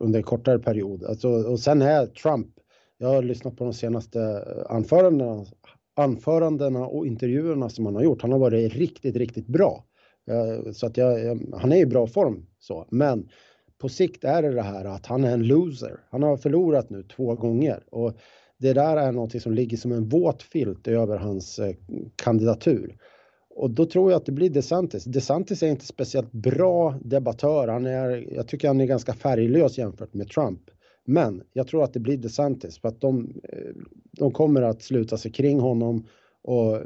under 0.01 0.19
en 0.19 0.23
kortare 0.23 0.59
period. 0.59 1.05
Alltså, 1.05 1.29
och 1.29 1.61
sen 1.61 1.83
är 1.83 2.07
Trump, 2.07 2.49
jag 2.99 3.09
har 3.09 3.23
lyssnat 3.23 3.57
på 3.57 3.65
de 3.65 3.73
senaste 3.73 4.21
eh, 4.21 4.77
anförandena, 4.77 5.45
anförandena 5.97 6.87
och 6.87 7.07
intervjuerna 7.07 7.69
som 7.69 7.87
han 7.87 7.95
har 7.95 8.03
gjort. 8.03 8.23
Han 8.23 8.33
har 8.33 8.39
varit 8.39 8.75
riktigt, 8.75 9.17
riktigt 9.17 9.47
bra. 9.47 9.85
Eh, 10.31 10.73
så 10.73 10.87
att 10.87 10.97
jag, 10.97 11.41
han 11.53 11.73
är 11.73 11.77
i 11.77 11.87
bra 11.87 12.07
form 12.07 12.47
så, 12.59 12.87
men 12.91 13.29
på 13.79 13.89
sikt 13.89 14.25
är 14.25 14.43
det 14.43 14.55
det 14.55 14.63
här 14.63 14.85
att 14.85 15.07
han 15.07 15.25
är 15.25 15.33
en 15.33 15.47
loser. 15.47 16.01
Han 16.11 16.23
har 16.23 16.37
förlorat 16.37 16.91
nu 16.91 17.03
två 17.03 17.35
gånger 17.35 17.85
och 17.91 18.19
det 18.59 18.73
där 18.73 18.97
är 18.97 19.13
någonting 19.13 19.41
som 19.41 19.55
ligger 19.55 19.77
som 19.77 19.93
en 19.93 20.09
våt 20.09 20.43
filt 20.43 20.89
över 20.89 21.17
hans 21.19 21.59
eh, 21.59 21.75
kandidatur. 22.17 22.97
Och 23.51 23.71
då 23.71 23.87
tror 23.87 24.11
jag 24.11 24.19
att 24.19 24.27
det 24.27 24.33
blir 24.33 24.51
DeSantis. 24.51 25.05
DeSantis 25.05 25.63
är 25.63 25.69
inte 25.69 25.87
speciellt 25.87 26.33
bra 26.33 26.99
debattör. 27.05 27.69
Han 27.69 27.87
är, 27.87 28.35
jag 28.35 28.49
tycker 28.49 28.69
han 28.69 28.81
är 28.81 28.87
ganska 28.87 29.13
färglös 29.13 29.79
jämfört 29.79 30.15
med 30.15 30.29
Trump. 30.29 30.61
Men 31.05 31.43
jag 31.53 31.67
tror 31.69 31.85
att 31.85 31.93
det 31.93 32.01
blir 32.01 32.17
DeSantis 32.17 32.79
för 32.79 32.89
att 32.89 33.01
de, 33.01 33.41
eh, 33.43 33.75
de 34.11 34.31
kommer 34.33 34.63
att 34.63 34.83
sluta 34.83 35.17
sig 35.17 35.33
kring 35.33 35.61
honom 35.61 36.07
och 36.43 36.81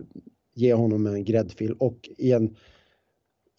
ge 0.54 0.74
honom 0.74 1.06
en 1.06 1.24
gräddfil 1.24 1.72
och 1.72 2.08
i 2.18 2.32
en 2.32 2.56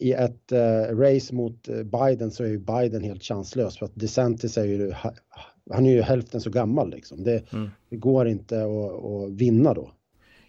i 0.02 0.12
ett 0.14 0.52
uh, 0.52 0.98
race 0.98 1.36
mot 1.36 1.70
eh, 1.70 1.84
Biden 1.84 2.32
så 2.32 2.44
är 2.44 2.48
ju 2.48 2.60
Biden 2.60 3.04
helt 3.04 3.24
chanslös 3.24 3.78
för 3.78 3.86
att 3.86 3.96
DeSantis 3.96 4.58
är 4.58 4.66
ju, 4.66 4.94
han 5.72 5.86
är 5.86 5.92
ju 5.92 6.02
hälften 6.02 6.42
så 6.42 6.50
gammal 6.50 6.90
liksom. 6.90 7.24
Det, 7.24 7.54
mm. 7.54 7.70
det 7.90 7.98
går 7.98 8.28
inte 8.28 8.64
att, 8.64 9.06
att 9.06 9.32
vinna 9.32 9.74
då. 9.74 9.92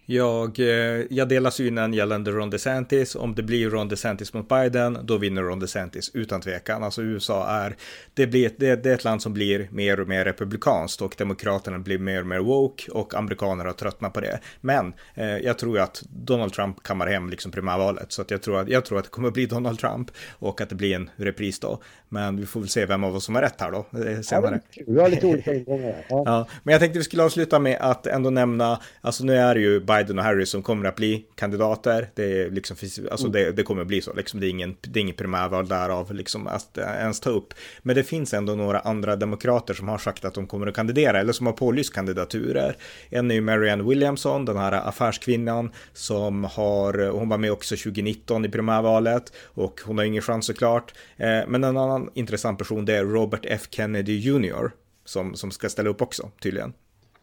Jag, 0.06 0.58
eh, 0.58 1.04
jag 1.10 1.28
delar 1.28 1.50
synen 1.50 1.94
gällande 1.94 2.30
Ron 2.30 2.50
DeSantis. 2.50 3.14
Om 3.14 3.34
det 3.34 3.42
blir 3.42 3.70
Ron 3.70 3.88
DeSantis 3.88 4.32
mot 4.32 4.48
Biden, 4.48 4.98
då 5.02 5.16
vinner 5.16 5.42
Ron 5.42 5.60
DeSantis 5.60 6.10
utan 6.14 6.40
tvekan. 6.40 6.84
Alltså 6.84 7.02
USA 7.02 7.48
är, 7.48 7.76
det, 8.14 8.26
blir, 8.26 8.50
det, 8.56 8.82
det 8.82 8.90
är 8.90 8.94
ett 8.94 9.04
land 9.04 9.22
som 9.22 9.32
blir 9.32 9.68
mer 9.70 10.00
och 10.00 10.08
mer 10.08 10.24
republikanskt 10.24 11.02
och 11.02 11.14
demokraterna 11.18 11.78
blir 11.78 11.98
mer 11.98 12.20
och 12.20 12.26
mer 12.26 12.38
woke 12.38 12.90
och 12.90 13.14
amerikaner 13.14 13.64
har 13.64 13.72
tröttnat 13.72 14.12
på 14.12 14.20
det. 14.20 14.40
Men 14.60 14.92
eh, 15.14 15.36
jag 15.36 15.58
tror 15.58 15.78
att 15.78 16.02
Donald 16.10 16.52
Trump 16.52 16.82
kammar 16.82 17.06
hem 17.06 17.30
liksom 17.30 17.52
primärvalet, 17.52 18.12
så 18.12 18.22
att 18.22 18.30
jag 18.30 18.42
tror 18.42 18.60
att, 18.60 18.68
jag 18.68 18.84
tror 18.84 18.98
att 18.98 19.04
det 19.04 19.10
kommer 19.10 19.28
att 19.28 19.34
bli 19.34 19.46
Donald 19.46 19.78
Trump 19.78 20.10
och 20.38 20.60
att 20.60 20.68
det 20.68 20.74
blir 20.74 20.94
en 20.94 21.10
repris 21.16 21.60
då. 21.60 21.82
Men 22.08 22.36
vi 22.36 22.46
får 22.46 22.60
väl 22.60 22.68
se 22.68 22.86
vem 22.86 23.04
av 23.04 23.16
oss 23.16 23.24
som 23.24 23.34
har 23.34 23.42
rätt 23.42 23.60
här 23.60 23.70
då 23.70 23.78
eh, 23.78 24.20
senare. 24.20 24.60
Ja, 24.72 24.84
vi 24.86 25.00
har 25.00 25.08
lite 25.08 25.26
olika 25.26 25.54
ingångar. 25.54 26.06
Ja. 26.08 26.22
ja, 26.26 26.46
men 26.62 26.72
jag 26.72 26.80
tänkte 26.80 26.98
vi 26.98 27.04
skulle 27.04 27.22
avsluta 27.22 27.58
med 27.58 27.76
att 27.80 28.06
ändå 28.06 28.30
nämna, 28.30 28.80
alltså 29.00 29.24
nu 29.24 29.36
är 29.36 29.54
det 29.54 29.60
ju 29.60 29.80
Biden 29.96 30.18
och 30.18 30.24
Harris 30.24 30.50
som 30.50 30.62
kommer 30.62 30.88
att 30.88 30.96
bli 30.96 31.24
kandidater. 31.34 32.10
Det, 32.14 32.48
liksom, 32.50 32.76
alltså 33.10 33.26
mm. 33.26 33.32
det, 33.32 33.52
det 33.52 33.62
kommer 33.62 33.82
att 33.82 33.88
bli 33.88 34.00
så, 34.00 34.12
liksom, 34.14 34.40
det, 34.40 34.46
är 34.46 34.50
ingen, 34.50 34.76
det 34.80 34.98
är 34.98 35.00
ingen 35.00 35.16
primärval 35.16 35.68
därav 35.68 36.14
liksom, 36.14 36.46
att 36.46 36.78
ens 36.78 37.20
ta 37.20 37.30
upp. 37.30 37.54
Men 37.82 37.96
det 37.96 38.04
finns 38.04 38.34
ändå 38.34 38.54
några 38.54 38.78
andra 38.78 39.16
demokrater 39.16 39.74
som 39.74 39.88
har 39.88 39.98
sagt 39.98 40.24
att 40.24 40.34
de 40.34 40.46
kommer 40.46 40.66
att 40.66 40.74
kandidera 40.74 41.20
eller 41.20 41.32
som 41.32 41.46
har 41.46 41.52
pålyst 41.52 41.94
kandidaturer. 41.94 42.76
En 43.10 43.30
är 43.30 43.34
ju 43.34 43.40
Marianne 43.40 43.82
Williamson, 43.82 44.44
den 44.44 44.56
här 44.56 44.72
affärskvinnan 44.72 45.70
som 45.92 46.44
har, 46.44 47.10
hon 47.10 47.28
var 47.28 47.38
med 47.38 47.52
också 47.52 47.76
2019 47.76 48.44
i 48.44 48.48
primärvalet 48.48 49.32
och 49.44 49.80
hon 49.84 49.98
har 49.98 50.04
ingen 50.04 50.22
chans 50.22 50.46
såklart. 50.46 50.94
Eh, 51.16 51.40
men 51.48 51.64
en 51.64 51.76
annan 51.76 52.10
intressant 52.14 52.58
person 52.58 52.84
det 52.84 52.96
är 52.96 53.04
Robert 53.04 53.44
F 53.44 53.62
Kennedy 53.70 54.18
Jr. 54.18 54.70
Som, 55.04 55.34
som 55.34 55.50
ska 55.50 55.68
ställa 55.68 55.90
upp 55.90 56.02
också 56.02 56.30
tydligen 56.40 56.72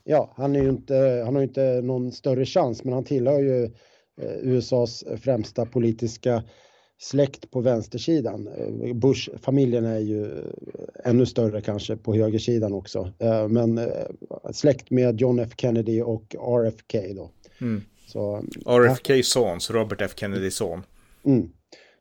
ja, 0.09 0.33
han, 0.37 0.55
är 0.55 0.63
ju 0.63 0.69
inte, 0.69 1.21
han 1.25 1.35
har 1.35 1.41
ju 1.41 1.47
inte 1.47 1.81
någon 1.81 2.11
större 2.11 2.45
chans, 2.45 2.83
men 2.83 2.93
han 2.93 3.03
tillhör 3.03 3.39
ju 3.39 3.63
eh, 4.21 4.37
USAs 4.41 5.03
främsta 5.21 5.65
politiska 5.65 6.43
släkt 6.97 7.51
på 7.51 7.61
vänstersidan. 7.61 8.47
Eh, 8.47 8.93
Bush-familjen 8.93 9.85
är 9.85 9.99
ju 9.99 10.25
eh, 10.25 10.43
ännu 11.03 11.25
större 11.25 11.61
kanske 11.61 11.97
på 11.97 12.15
högersidan 12.15 12.73
också. 12.73 13.11
Men 13.49 13.79
släkt 14.51 14.91
med 14.91 15.21
John 15.21 15.39
F 15.39 15.49
Kennedy 15.57 16.01
och 16.01 16.35
RFK 16.35 17.13
då. 17.15 17.31
Mm. 17.61 17.81
Så, 18.07 18.43
RFK 18.65 19.23
son, 19.23 19.59
Robert 19.69 20.01
F 20.01 20.11
Kennedy 20.15 20.51
son. 20.51 20.83
Mm. 21.25 21.49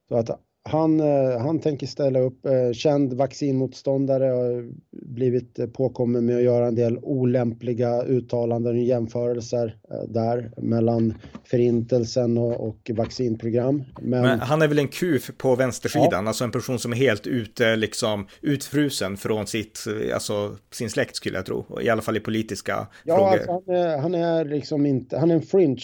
Så 0.08 0.16
att 0.16 0.40
han, 0.68 1.00
eh, 1.00 1.38
han 1.38 1.60
tänker 1.60 1.86
ställa 1.86 2.20
upp, 2.20 2.46
eh, 2.46 2.72
känd 2.72 3.12
vaccinmotståndare 3.12 4.24
har 4.24 4.72
blivit 4.90 5.58
eh, 5.58 5.66
påkommen 5.66 6.26
med 6.26 6.36
att 6.36 6.42
göra 6.42 6.66
en 6.66 6.74
del 6.74 6.98
olämpliga 7.02 8.02
uttalanden 8.02 8.76
och 8.76 8.82
jämförelser 8.82 9.76
där 10.08 10.50
mellan 10.56 11.14
förintelsen 11.44 12.38
och, 12.38 12.68
och 12.68 12.90
vaccinprogram. 12.94 13.84
Men, 14.00 14.22
Men, 14.22 14.40
han 14.40 14.62
är 14.62 14.68
väl 14.68 14.78
en 14.78 14.88
kuf 14.88 15.30
på 15.38 15.54
vänstersidan, 15.54 16.24
ja. 16.24 16.28
alltså 16.28 16.44
en 16.44 16.50
person 16.50 16.78
som 16.78 16.92
är 16.92 16.96
helt 16.96 17.26
ute, 17.26 17.76
liksom 17.76 18.26
utfrusen 18.40 19.16
från 19.16 19.46
sitt, 19.46 19.84
alltså 20.14 20.56
sin 20.70 20.90
släkt 20.90 21.16
skulle 21.16 21.36
jag 21.36 21.46
tro, 21.46 21.80
i 21.82 21.88
alla 21.88 22.02
fall 22.02 22.16
i 22.16 22.20
politiska 22.20 22.86
ja, 23.04 23.16
frågor. 23.16 23.32
Alltså 23.32 23.52
han, 23.52 23.76
är, 23.76 23.98
han 23.98 24.14
är 24.14 24.44
liksom 24.44 24.86
inte, 24.86 25.18
han 25.18 25.30
är 25.30 25.34
en 25.34 25.42
fringe 25.42 25.82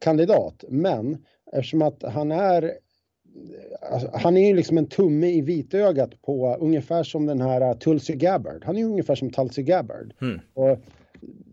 kandidat, 0.00 0.64
men 0.68 1.18
eftersom 1.52 1.82
att 1.82 2.02
han 2.02 2.32
är 2.32 2.72
Alltså, 3.92 4.10
han 4.12 4.36
är 4.36 4.48
ju 4.48 4.56
liksom 4.56 4.78
en 4.78 4.86
tumme 4.86 5.30
i 5.30 5.40
vitögat 5.40 6.22
på 6.22 6.56
ungefär 6.60 7.02
som 7.02 7.26
den 7.26 7.40
här 7.40 7.70
uh, 7.70 7.78
Tulsi 7.78 8.16
Gabbard. 8.16 8.64
Han 8.64 8.76
är 8.76 8.80
ju 8.80 8.86
ungefär 8.86 9.14
som 9.14 9.30
Tulsi 9.30 9.62
Gabbard. 9.62 10.14
Mm. 10.20 10.40
Och, 10.54 10.78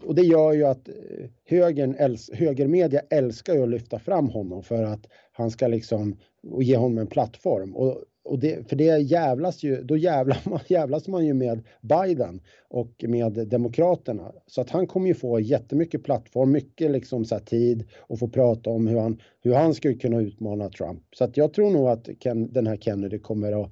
och 0.03 0.15
det 0.15 0.21
gör 0.21 0.53
ju 0.53 0.63
att 0.63 0.89
uh, 0.89 1.25
högern, 1.45 1.95
äls, 1.95 2.29
högermedia 2.33 3.01
älskar 3.09 3.53
ju 3.53 3.63
att 3.63 3.69
lyfta 3.69 3.99
fram 3.99 4.29
honom 4.29 4.63
för 4.63 4.83
att 4.83 5.07
han 5.31 5.51
ska 5.51 5.67
liksom 5.67 6.17
och 6.47 6.63
ge 6.63 6.75
honom 6.75 6.97
en 6.97 7.07
plattform. 7.07 7.75
Och 7.75 8.03
och 8.29 8.39
det, 8.39 8.69
för 8.69 8.75
det 8.75 8.97
jävlas 9.01 9.63
ju, 9.63 9.83
då 9.83 9.97
jävlar 9.97 10.41
man, 10.45 10.59
jävlas 10.67 11.07
man 11.07 11.25
ju 11.25 11.33
med 11.33 11.61
Biden 11.81 12.41
och 12.67 13.03
med 13.07 13.47
Demokraterna. 13.47 14.31
Så 14.47 14.61
att 14.61 14.69
han 14.69 14.87
kommer 14.87 15.07
ju 15.07 15.13
få 15.13 15.39
jättemycket 15.39 16.03
plattform, 16.03 16.51
mycket 16.51 16.91
liksom 16.91 17.25
så 17.25 17.39
tid 17.39 17.83
och 17.99 18.19
få 18.19 18.27
prata 18.27 18.69
om 18.69 18.87
hur 18.87 18.99
han, 18.99 19.21
hur 19.41 19.53
han 19.53 19.73
skulle 19.73 19.93
kunna 19.93 20.21
utmana 20.21 20.69
Trump. 20.69 21.03
Så 21.15 21.23
att 21.23 21.37
jag 21.37 21.53
tror 21.53 21.71
nog 21.71 21.87
att 21.87 22.09
Ken, 22.19 22.53
den 22.53 22.67
här 22.67 22.77
Kennedy 22.77 23.19
kommer 23.19 23.63
att, 23.63 23.71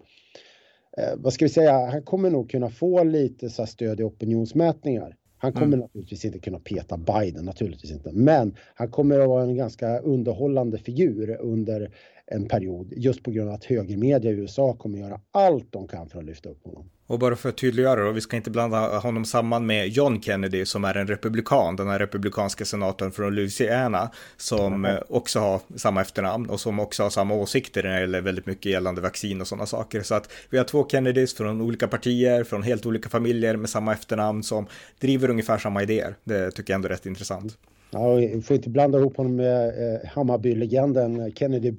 eh, 0.98 1.14
vad 1.18 1.34
ska 1.34 1.46
vi 1.46 1.50
säga, 1.50 1.86
han 1.86 2.04
kommer 2.04 2.30
nog 2.30 2.50
kunna 2.50 2.70
få 2.70 3.04
lite 3.04 3.50
så 3.50 3.66
stöd 3.66 4.00
i 4.00 4.04
opinionsmätningar. 4.04 5.16
Han 5.38 5.54
kommer 5.54 5.66
mm. 5.68 5.80
naturligtvis 5.80 6.26
inte 6.26 6.40
kunna 6.40 6.60
peta 6.60 6.98
Biden, 6.98 7.46
naturligtvis 7.46 7.92
inte. 7.92 8.12
Men 8.12 8.56
han 8.76 8.92
kommer 8.92 9.20
att 9.20 9.28
vara 9.28 9.44
en 9.44 9.56
ganska 9.56 10.00
underhållande 10.00 10.78
figur 10.78 11.38
under 11.40 11.92
en 12.26 12.48
period 12.48 12.94
just 12.98 13.24
på 13.24 13.32
grund 13.32 13.50
av 13.50 13.56
att 13.56 13.66
högermedia 13.66 14.32
i 14.32 14.34
USA 14.34 14.74
kommer 14.74 15.00
göra 15.00 15.22
allt 15.32 15.72
de 15.72 15.88
kan 15.88 16.10
för 16.10 16.20
att 16.20 16.26
lyfta 16.26 16.50
upp 16.50 16.64
honom. 16.64 16.90
Och 17.08 17.20
bara 17.20 17.36
för 17.36 17.50
att 17.50 17.58
tydliggöra 17.58 18.04
då, 18.04 18.12
vi 18.12 18.22
ska 18.22 18.36
inte 18.36 18.50
blanda 18.50 18.98
honom 19.00 19.26
samman 19.26 19.66
med 19.66 19.88
John 19.88 20.22
Kennedy 20.22 20.66
som 20.66 20.86
är 20.86 20.98
en 20.98 21.08
republikan, 21.08 21.76
den 21.76 21.88
här 21.88 22.00
republikanska 22.00 22.66
senatorn 22.66 23.12
från 23.12 23.36
Louisiana 23.36 24.12
som 24.38 24.86
mm. 24.86 25.04
också 25.10 25.40
har 25.40 25.62
samma 25.76 26.02
efternamn 26.02 26.50
och 26.50 26.60
som 26.60 26.80
också 26.80 27.04
har 27.04 27.10
samma 27.10 27.34
åsikter 27.34 27.84
när 27.84 27.94
det 27.94 28.02
gäller 28.02 28.22
väldigt 28.22 28.46
mycket 28.46 28.72
gällande 28.72 29.02
vaccin 29.02 29.42
och 29.42 29.48
sådana 29.48 29.66
saker. 29.66 30.02
Så 30.02 30.16
att 30.16 30.32
vi 30.50 30.58
har 30.58 30.66
två 30.66 30.88
Kennedys 30.90 31.34
från 31.34 31.62
olika 31.62 31.88
partier, 31.88 32.44
från 32.44 32.64
helt 32.64 32.86
olika 32.86 33.10
familjer 33.10 33.56
med 33.56 33.70
samma 33.70 33.94
efternamn 33.94 34.44
som 34.44 34.68
driver 35.00 35.30
ungefär 35.30 35.58
samma 35.58 35.84
idéer. 35.84 36.16
Det 36.24 36.52
tycker 36.52 36.74
jag 36.74 36.76
ändå 36.76 36.88
är 36.88 36.92
rätt 36.92 37.06
intressant. 37.06 37.58
Ja, 37.92 38.14
vi 38.14 38.42
får 38.42 38.56
inte 38.56 38.70
blanda 38.70 39.00
ihop 39.00 39.18
honom 39.18 39.36
med 39.36 39.68
eh, 39.68 40.10
Hammarby-legenden 40.10 41.32
Kennedy 41.36 41.74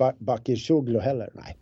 Shuglo 0.57 1.01
heller. 1.01 1.31
Nej. 1.33 1.57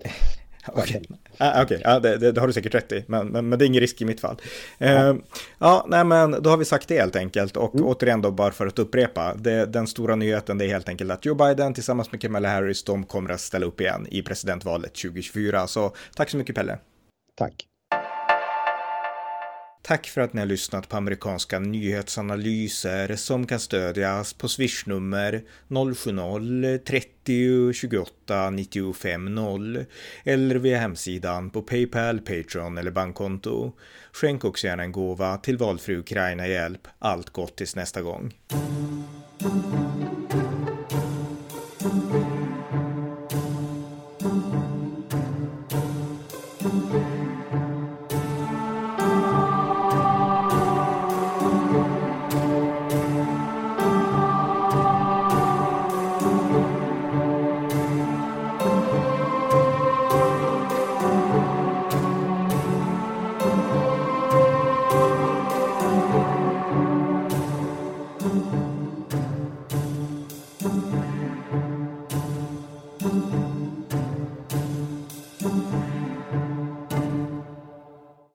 Okej, 0.73 1.03
okay. 1.09 1.17
ah, 1.39 1.63
okay. 1.63 1.81
ah, 1.85 1.99
det, 1.99 2.17
det, 2.17 2.33
det, 2.33 2.41
har 2.41 2.47
du 2.47 2.53
säkert 2.53 2.75
rätt 2.75 2.93
i, 2.93 3.05
men, 3.07 3.29
men, 3.29 3.49
men 3.49 3.59
det 3.59 3.65
är 3.65 3.67
ingen 3.67 3.81
risk 3.81 4.01
i 4.01 4.05
mitt 4.05 4.21
fall. 4.21 4.37
Ja. 4.79 5.11
Uh, 5.11 5.17
ja, 5.59 5.87
nej 5.89 6.05
men 6.05 6.43
då 6.43 6.51
har 6.51 6.57
vi 6.57 6.65
sagt 6.65 6.89
det 6.89 7.01
helt 7.01 7.17
enkelt 7.17 7.57
och 7.57 7.75
mm. 7.75 7.87
återigen 7.87 8.23
då 8.23 8.31
bara 8.31 8.53
för 8.53 8.67
att 8.67 8.79
upprepa, 8.79 9.35
det, 9.35 9.67
den 9.67 9.87
stora 9.87 10.17
nyheten 10.17 10.59
det 10.59 10.65
är 10.65 10.69
helt 10.69 10.89
enkelt 10.89 11.11
att 11.11 11.25
Joe 11.25 11.35
Biden 11.35 11.75
tillsammans 11.75 12.13
med 12.13 12.21
Kamala 12.21 12.49
Harris, 12.49 12.85
de 12.85 13.05
kommer 13.05 13.31
att 13.31 13.41
ställa 13.41 13.67
upp 13.67 13.81
igen 13.81 14.07
i 14.11 14.23
presidentvalet 14.23 14.95
2024. 14.95 15.67
Så 15.67 15.95
tack 16.15 16.31
så 16.31 16.37
mycket 16.37 16.55
Pelle. 16.57 16.79
Tack. 17.39 17.67
Tack 19.87 20.07
för 20.07 20.21
att 20.21 20.33
ni 20.33 20.41
har 20.41 20.47
lyssnat 20.47 20.89
på 20.89 20.97
amerikanska 20.97 21.59
nyhetsanalyser 21.59 23.17
som 23.17 23.47
kan 23.47 23.61
stödjas 23.61 24.33
på 24.33 24.49
swishnummer 24.49 25.43
070-30 25.69 27.73
28 27.73 28.51
95 28.51 29.35
0 29.35 29.85
eller 30.25 30.55
via 30.55 30.79
hemsidan 30.79 31.51
på 31.51 31.63
Paypal, 31.63 32.19
Patreon 32.19 32.79
eller 32.79 32.91
bankkonto. 32.91 33.73
Skänk 34.13 34.45
också 34.45 34.67
gärna 34.67 34.83
en 34.83 34.93
gåva 34.93 35.37
till 35.37 35.59
valfri 35.59 35.97
Ukraina-hjälp. 35.97 36.89
Allt 36.99 37.31
gott 37.31 37.57
tills 37.57 37.77
nästa 37.77 38.03
gång. 38.03 38.33